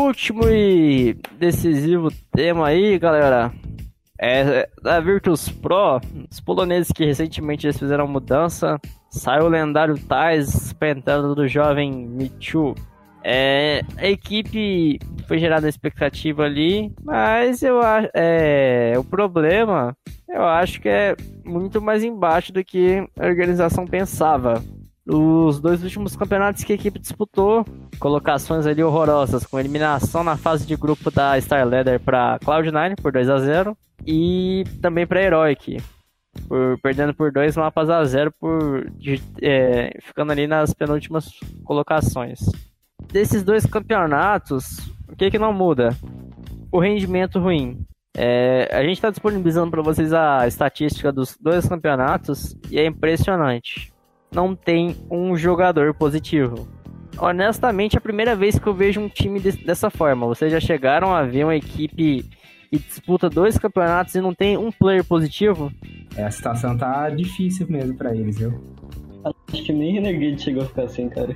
[0.09, 3.53] Último e decisivo tema aí, galera,
[4.19, 8.79] é da Virtus Pro, os poloneses que recentemente eles fizeram mudança,
[9.11, 12.73] saiu o lendário Tais pentando do jovem Michu.
[13.23, 14.97] É, a equipe
[15.27, 19.95] foi gerada expectativa ali, mas eu acho é, o problema
[20.27, 24.63] eu acho que é muito mais embaixo do que a organização pensava.
[25.11, 27.65] Os dois últimos campeonatos que a equipe disputou,
[27.99, 33.11] colocações ali horrorosas, com eliminação na fase de grupo da Star Leather para Cloud9 por
[33.11, 35.77] 2 a 0 e também para Heroic,
[36.47, 41.31] por, perdendo por dois mapas a zero, por, de, é, ficando ali nas penúltimas
[41.63, 42.39] colocações.
[43.11, 45.89] Desses dois campeonatos, o que, que não muda?
[46.71, 47.83] O rendimento ruim.
[48.15, 53.91] É, a gente está disponibilizando para vocês a estatística dos dois campeonatos e é impressionante
[54.31, 56.67] não tem um jogador positivo.
[57.17, 60.25] Honestamente, é a primeira vez que eu vejo um time de, dessa forma.
[60.27, 62.23] Vocês já chegaram a ver uma equipe
[62.69, 65.71] que disputa dois campeonatos e não tem um player positivo?
[66.15, 68.63] É, a situação tá difícil mesmo para eles, viu?
[69.51, 71.35] Acho que nem Renegade chegou a ficar assim, cara.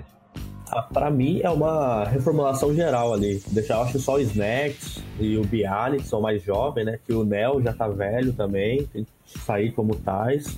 [0.72, 3.42] Ah, pra mim é uma reformulação geral ali.
[3.48, 7.00] Deixar, acho só o Snacks e o Bialy, que são mais jovens, né?
[7.06, 10.58] Que o Nel já tá velho também, tem que sair como tais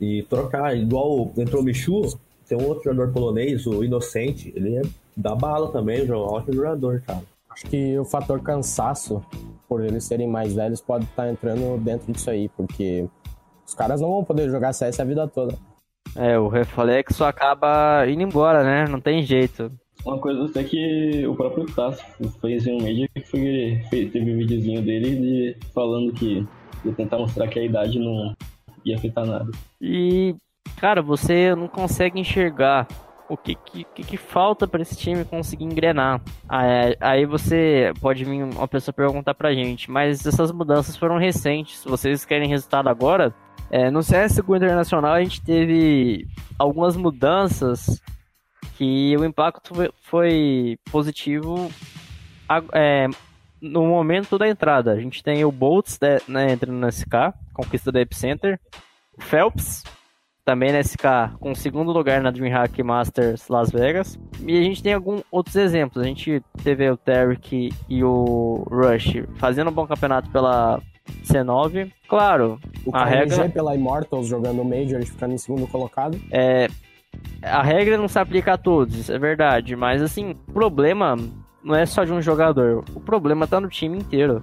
[0.00, 0.76] e trocar.
[0.76, 2.02] Igual entrou o Michu,
[2.46, 4.82] tem um outro jogador polonês, o Inocente, ele é
[5.16, 7.22] da bala também, um ótimo jogador, cara.
[7.50, 9.22] Acho que o fator cansaço,
[9.68, 13.06] por eles serem mais velhos, pode estar tá entrando dentro disso aí, porque
[13.66, 15.58] os caras não vão poder jogar CS a vida toda.
[16.16, 18.86] É, o reflexo acaba indo embora, né?
[18.88, 19.70] Não tem jeito.
[20.06, 22.02] Uma coisa até que o próprio Tasso
[22.40, 26.46] fez em um vídeo que foi, teve um videozinho dele de, falando que
[26.84, 28.34] ia tentar mostrar que a idade não,
[28.84, 29.50] ia afetar nada.
[29.80, 30.34] E,
[30.76, 32.86] cara, você não consegue enxergar
[33.28, 36.20] o que, que, que falta para esse time conseguir engrenar.
[37.00, 41.84] Aí você pode vir uma pessoa perguntar pra gente, mas essas mudanças foram recentes.
[41.84, 43.34] Vocês querem resultado agora,
[43.70, 46.26] é, no CSGO Internacional a gente teve
[46.58, 48.02] algumas mudanças
[48.78, 51.70] que o impacto foi positivo
[52.72, 53.08] é,
[53.60, 54.92] no momento da entrada.
[54.92, 58.58] A gente tem o Boltz né, entrando no SK, conquista do Epicenter.
[59.16, 59.82] O Phelps,
[60.48, 64.18] também na SK, com segundo lugar na DreamHack Masters Las Vegas.
[64.46, 66.02] E a gente tem alguns outros exemplos.
[66.02, 70.80] A gente teve o Tarek e o Rush fazendo um bom campeonato pela
[71.22, 71.92] C9.
[72.08, 73.48] Claro, o a regra...
[73.50, 76.18] pela Immortals jogando Major e ficando em segundo colocado.
[76.30, 76.68] É...
[77.42, 79.76] A regra não se aplica a todos, isso é verdade.
[79.76, 81.16] Mas, assim, o problema
[81.62, 82.84] não é só de um jogador.
[82.94, 84.42] O problema tá no time inteiro.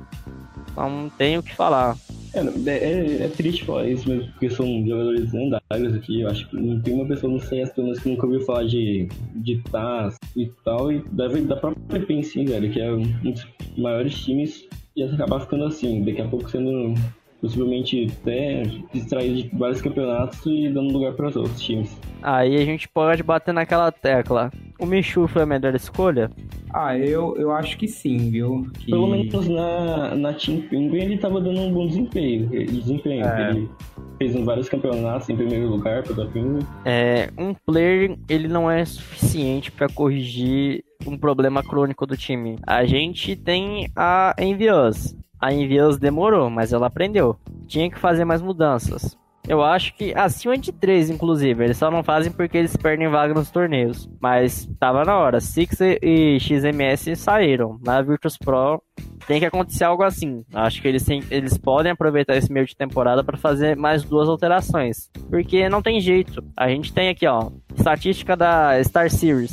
[0.71, 1.95] Então não tenho o que falar.
[2.33, 6.21] É, é, é, triste falar isso mesmo, porque são jogadores lendários aqui.
[6.21, 8.65] Eu acho que não tem uma pessoa no CS pelo menos que nunca ouviu falar
[8.65, 10.91] de, de TAS e tal.
[10.91, 13.47] E deve, da própria sim, velho, que é um dos
[13.77, 14.67] maiores times.
[14.97, 16.93] E acabar ficando assim, daqui a pouco sendo
[17.41, 18.63] possivelmente até
[18.93, 21.95] distraído de vários campeonatos e dando lugar para os outros times.
[22.21, 24.51] Aí a gente pode bater naquela tecla.
[24.79, 26.29] o Michu foi a melhor escolha?
[26.77, 28.69] Ah, eu, eu acho que sim, viu?
[28.79, 28.91] Que...
[28.91, 32.49] Pelo menos na, na Team Penguin ele tava dando um bom desempenho.
[32.49, 33.25] desempenho.
[33.25, 33.51] É.
[33.51, 33.69] Ele
[34.17, 36.59] fez vários campeonatos em primeiro lugar pela Penguin.
[36.83, 42.57] É, um player, ele não é suficiente para corrigir um problema crônico do time.
[42.67, 45.15] A gente tem a Envious.
[45.39, 47.37] A Envious demorou, mas ela aprendeu.
[47.67, 49.17] Tinha que fazer mais mudanças.
[49.47, 51.63] Eu acho que acima de 3, inclusive.
[51.63, 54.09] Eles só não fazem porque eles perdem vaga nos torneios.
[54.19, 55.39] Mas tava na hora.
[55.39, 57.79] Six e XMS saíram.
[57.83, 58.81] Na Virtus Pro
[59.27, 60.43] tem que acontecer algo assim.
[60.53, 65.09] Acho que eles, eles podem aproveitar esse meio de temporada para fazer mais duas alterações.
[65.29, 66.43] Porque não tem jeito.
[66.57, 69.51] A gente tem aqui, ó, estatística da Star Series.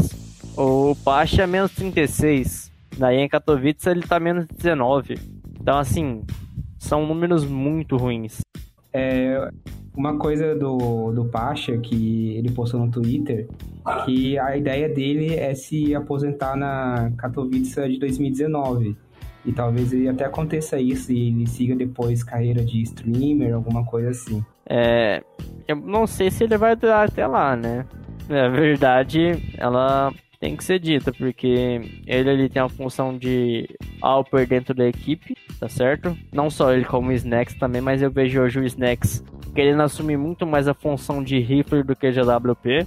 [0.56, 2.70] O Pacha é menos 36.
[2.98, 5.18] Daí em Katowice ele tá menos 19.
[5.60, 6.22] Então, assim,
[6.78, 8.40] são números muito ruins.
[8.92, 9.50] É,
[9.96, 13.48] uma coisa do, do Pacha que ele postou no Twitter,
[14.04, 18.96] que a ideia dele é se aposentar na Katowice de 2019.
[19.44, 24.10] E talvez ele até aconteça isso e ele siga depois carreira de streamer, alguma coisa
[24.10, 24.44] assim.
[24.68, 25.22] É,
[25.66, 27.84] eu não sei se ele vai durar até lá, né?
[28.28, 30.12] Na verdade, ela
[30.42, 33.68] tem que ser dita, porque ele, ele tem a função de
[34.00, 36.18] Alper dentro da equipe, tá certo?
[36.32, 39.22] Não só ele como o Snacks também, mas eu vejo hoje o Snacks
[39.54, 42.84] querendo assumir muito mais a função de rifle do que de AWP.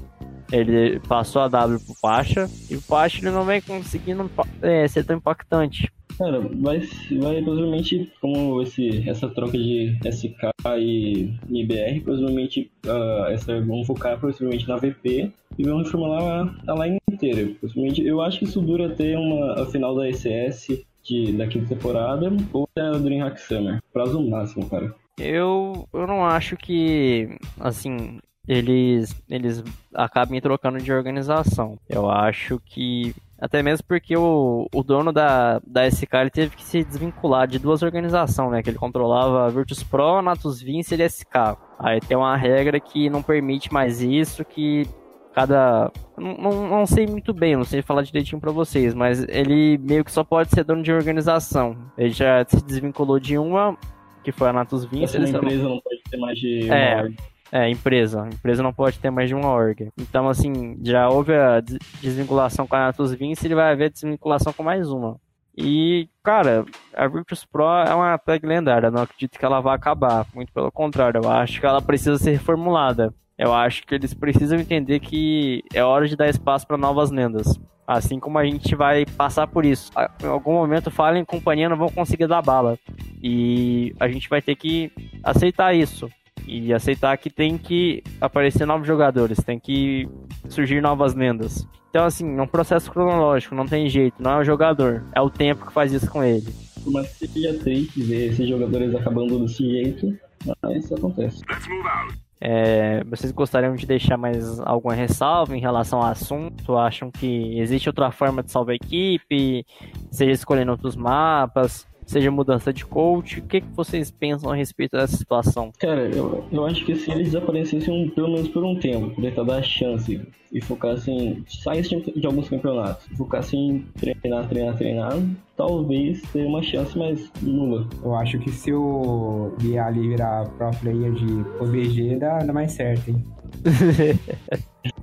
[0.51, 4.29] Ele passou a W pro Pacha e o Pacha ele não vem conseguindo
[4.61, 5.89] é, ser tão impactante.
[6.17, 6.79] Cara, vai,
[7.19, 10.35] vai provavelmente, como esse, essa troca de SK
[10.79, 16.85] e IBR, provavelmente uh, essa, vão focar provavelmente na VP e vão reformular a, a
[16.85, 17.51] line inteira.
[17.59, 20.67] Provavelmente, eu acho que isso dura até uma, a final da ECS
[21.03, 23.81] de, da quinta temporada ou até a Dreamhack Summer.
[23.93, 24.93] Prazo máximo, cara.
[25.19, 31.77] Eu, eu não acho que, assim, eles, eles acabem trocando de organização.
[31.89, 33.13] Eu acho que.
[33.39, 37.59] Até mesmo porque o, o dono da, da SK ele teve que se desvincular de
[37.59, 38.63] duas organizações, né?
[38.63, 41.57] Que ele controlava a Virtus Pro, Natus Vince e SK.
[41.77, 44.87] Aí tem uma regra que não permite mais isso, que
[45.33, 45.91] cada.
[46.17, 50.05] Não, não, não, sei muito bem, não sei falar direitinho pra vocês, mas ele meio
[50.05, 51.75] que só pode ser dono de organização.
[51.97, 53.77] Ele já se desvinculou de uma,
[54.23, 55.17] que foi a Natus Vince.
[55.17, 55.71] Essa empresa não...
[55.71, 57.15] não pode ter mais de é, org.
[57.51, 58.27] É, empresa.
[58.33, 59.89] Empresa não pode ter mais de uma org.
[59.97, 61.61] Então, assim, já houve a
[62.01, 65.17] desvinculação com a Natus Vince, ele vai haver desvinculação com mais uma.
[65.57, 68.91] E, cara, a Virtus Pro é uma tag lendária.
[68.91, 70.25] Não acredito que ela vá acabar.
[70.33, 73.13] Muito pelo contrário, eu acho que ela precisa ser reformulada.
[73.37, 77.59] Eu acho que eles precisam entender que é hora de dar espaço para novas lendas.
[77.87, 79.91] Assim como a gente vai passar por isso.
[80.21, 82.77] Em algum momento, Fallen e companhia não vão conseguir dar bala.
[83.21, 84.91] E a gente vai ter que
[85.23, 86.09] aceitar isso.
[86.47, 90.07] E aceitar que tem que aparecer novos jogadores, tem que
[90.49, 91.67] surgir novas lendas.
[91.89, 95.29] Então, assim, é um processo cronológico, não tem jeito, não é o jogador, é o
[95.29, 96.53] tempo que faz isso com ele.
[96.87, 101.41] Mas seja triste ver esses jogadores acabando desse jeito, mas isso acontece.
[101.49, 102.25] Let's move out.
[102.41, 106.77] É, vocês gostariam de deixar mais alguma ressalva em relação ao assunto?
[106.77, 109.65] Acham que existe outra forma de salvar a equipe?
[110.11, 111.87] Seja escolhendo outros mapas?
[112.05, 113.39] Seja mudança de coach.
[113.39, 115.71] O que, que vocês pensam a respeito dessa situação?
[115.79, 119.57] Cara, eu, eu acho que se eles desaparecessem pelo menos por um tempo, tentar dar
[119.57, 125.19] a chance e focassem, saíssem de alguns campeonatos, focassem em treinar, treinar, treinar,
[125.57, 127.87] talvez tenha uma chance mais nula.
[128.03, 133.09] Eu acho que se o Bialy virar pro player de PUBG, dá, dá mais certo,
[133.09, 133.23] hein?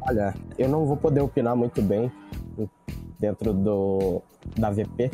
[0.08, 2.10] Olha, eu não vou poder opinar muito bem
[3.18, 4.22] dentro do
[4.56, 5.10] da VP,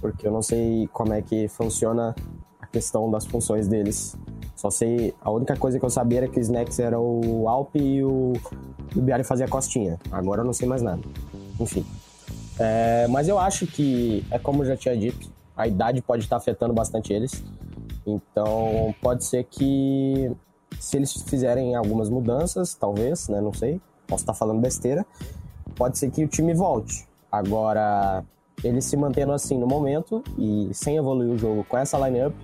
[0.00, 2.14] porque eu não sei como é que funciona
[2.60, 4.16] a questão das funções deles.
[4.54, 7.76] Só sei, a única coisa que eu sabia era que o Snacks era o Alp
[7.76, 8.32] e o,
[8.94, 9.98] o Biari fazia costinha.
[10.10, 11.02] Agora eu não sei mais nada.
[11.60, 11.84] Enfim.
[12.58, 16.36] É, mas eu acho que, é como eu já tinha dito, a idade pode estar
[16.36, 17.44] afetando bastante eles.
[18.06, 20.30] Então pode ser que
[20.78, 23.40] se eles fizerem algumas mudanças, talvez, né?
[23.40, 23.80] Não sei.
[24.06, 25.04] Posso estar falando besteira.
[25.74, 27.06] Pode ser que o time volte.
[27.30, 28.24] Agora,
[28.64, 32.34] ele se mantendo assim no momento e sem evoluir o jogo com essa lineup,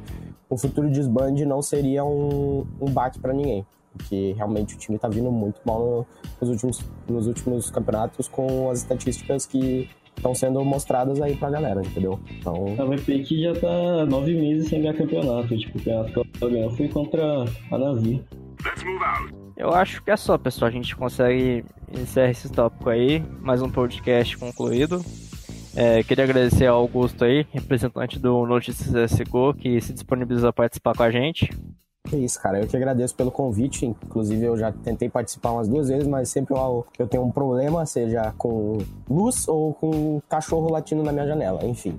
[0.48, 3.66] o futuro desband não seria um, um baque para ninguém.
[3.96, 6.06] Porque realmente o time tá vindo muito mal
[6.40, 11.80] nos últimos, nos últimos campeonatos com as estatísticas que estão sendo mostradas aí pra galera,
[11.80, 12.18] entendeu?
[12.30, 12.74] Então.
[12.78, 15.56] A VP que já tá nove meses sem ganhar campeonato.
[15.56, 18.24] Tipo, o campeonato que ela ganhou foi contra a Navi.
[19.56, 20.68] Eu acho que é só, pessoal.
[20.68, 23.22] A gente consegue encerrar esse tópico aí.
[23.40, 25.04] Mais um podcast concluído.
[25.75, 30.95] É, queria agradecer ao Augusto aí, representante do Notícias SGO, que se disponibilizou a participar
[30.95, 31.49] com a gente.
[32.12, 32.61] É isso, cara.
[32.61, 33.87] Eu que agradeço pelo convite.
[33.87, 37.87] Inclusive, eu já tentei participar umas duas vezes, mas sempre eu, eu tenho um problema,
[37.87, 41.64] seja com luz ou com cachorro latindo na minha janela.
[41.64, 41.99] Enfim.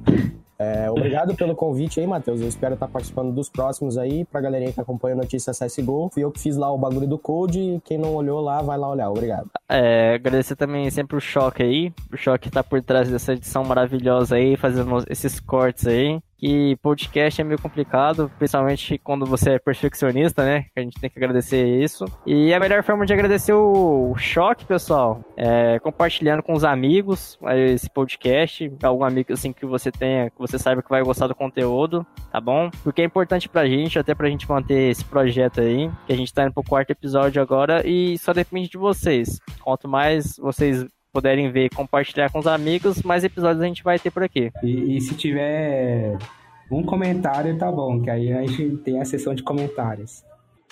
[0.64, 2.40] É, obrigado pelo convite aí, Matheus.
[2.40, 4.24] Eu espero estar participando dos próximos aí.
[4.26, 6.10] Pra galerinha que acompanha a notícia CSGO.
[6.14, 7.82] Fui eu que fiz lá o bagulho do Code.
[7.84, 9.10] Quem não olhou lá, vai lá olhar.
[9.10, 9.50] Obrigado.
[9.68, 11.94] É, agradecer também sempre o Choque aí.
[12.12, 17.40] O Choque tá por trás dessa edição maravilhosa aí, fazendo esses cortes aí que podcast
[17.40, 20.66] é meio complicado, principalmente quando você é perfeccionista, né?
[20.76, 22.04] A gente tem que agradecer isso.
[22.26, 27.40] E a melhor forma de agradecer o choque, pessoal, é compartilhando com os amigos
[27.74, 31.36] esse podcast, algum amigo assim que você tenha, que você saiba que vai gostar do
[31.36, 32.70] conteúdo, tá bom?
[32.84, 36.34] Porque é importante pra gente, até pra gente manter esse projeto aí, que a gente
[36.34, 39.40] tá indo pro quarto episódio agora e só depende de vocês.
[39.64, 44.00] Quanto mais vocês puderem ver e compartilhar com os amigos, mais episódios a gente vai
[44.00, 44.52] ter por aqui.
[44.64, 46.18] E, e se tiver
[46.72, 50.24] um comentário, tá bom, que aí a gente tem a sessão de comentários.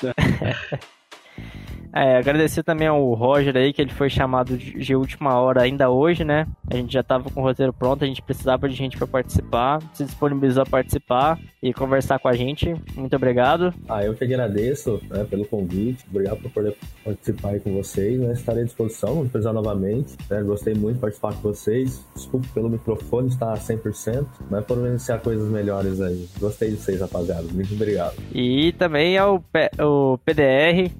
[1.93, 6.23] É, agradecer também ao Roger aí, que ele foi chamado de última hora ainda hoje,
[6.23, 6.47] né?
[6.69, 9.81] A gente já tava com o roteiro pronto, a gente precisava de gente para participar,
[9.93, 12.73] se disponibilizou a participar e conversar com a gente.
[12.95, 13.73] Muito obrigado.
[13.89, 18.33] Ah, eu que agradeço né, pelo convite, obrigado por poder participar aí com vocês, né?
[18.33, 20.41] Estarei à disposição, vamos precisar novamente, né?
[20.43, 25.49] Gostei muito de participar com vocês, desculpe pelo microfone estar 100%, mas por iniciar coisas
[25.49, 26.27] melhores aí.
[26.39, 28.15] Gostei de vocês, rapaziada, muito obrigado.
[28.33, 29.43] E também ao
[29.79, 30.91] o PDR,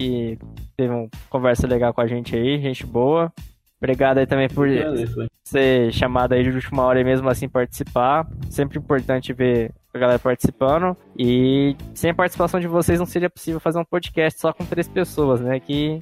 [0.00, 0.38] que
[0.76, 3.30] teve uma conversa legal com a gente aí, gente boa.
[3.78, 4.66] Obrigado aí também por
[5.44, 8.26] ser chamado aí de última hora e mesmo assim participar.
[8.50, 10.96] Sempre importante ver a galera participando.
[11.18, 14.86] E sem a participação de vocês não seria possível fazer um podcast só com três
[14.86, 15.58] pessoas, né?
[15.60, 16.00] Que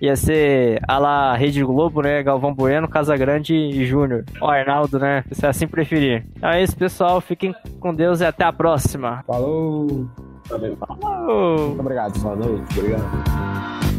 [0.00, 2.20] ia ser a la Rede Globo, né?
[2.22, 4.24] Galvão Bueno, Casagrande e Júnior.
[4.40, 5.24] O Arnaldo, né?
[5.30, 6.26] Se assim preferir.
[6.36, 7.20] Então é isso, pessoal.
[7.20, 9.22] Fiquem com Deus e até a próxima.
[9.24, 10.29] Falou!
[10.50, 10.76] Valeu.
[10.76, 11.68] Falou.
[11.68, 12.18] Muito obrigado.
[12.18, 12.78] Boa noite.
[12.78, 13.89] Obrigado.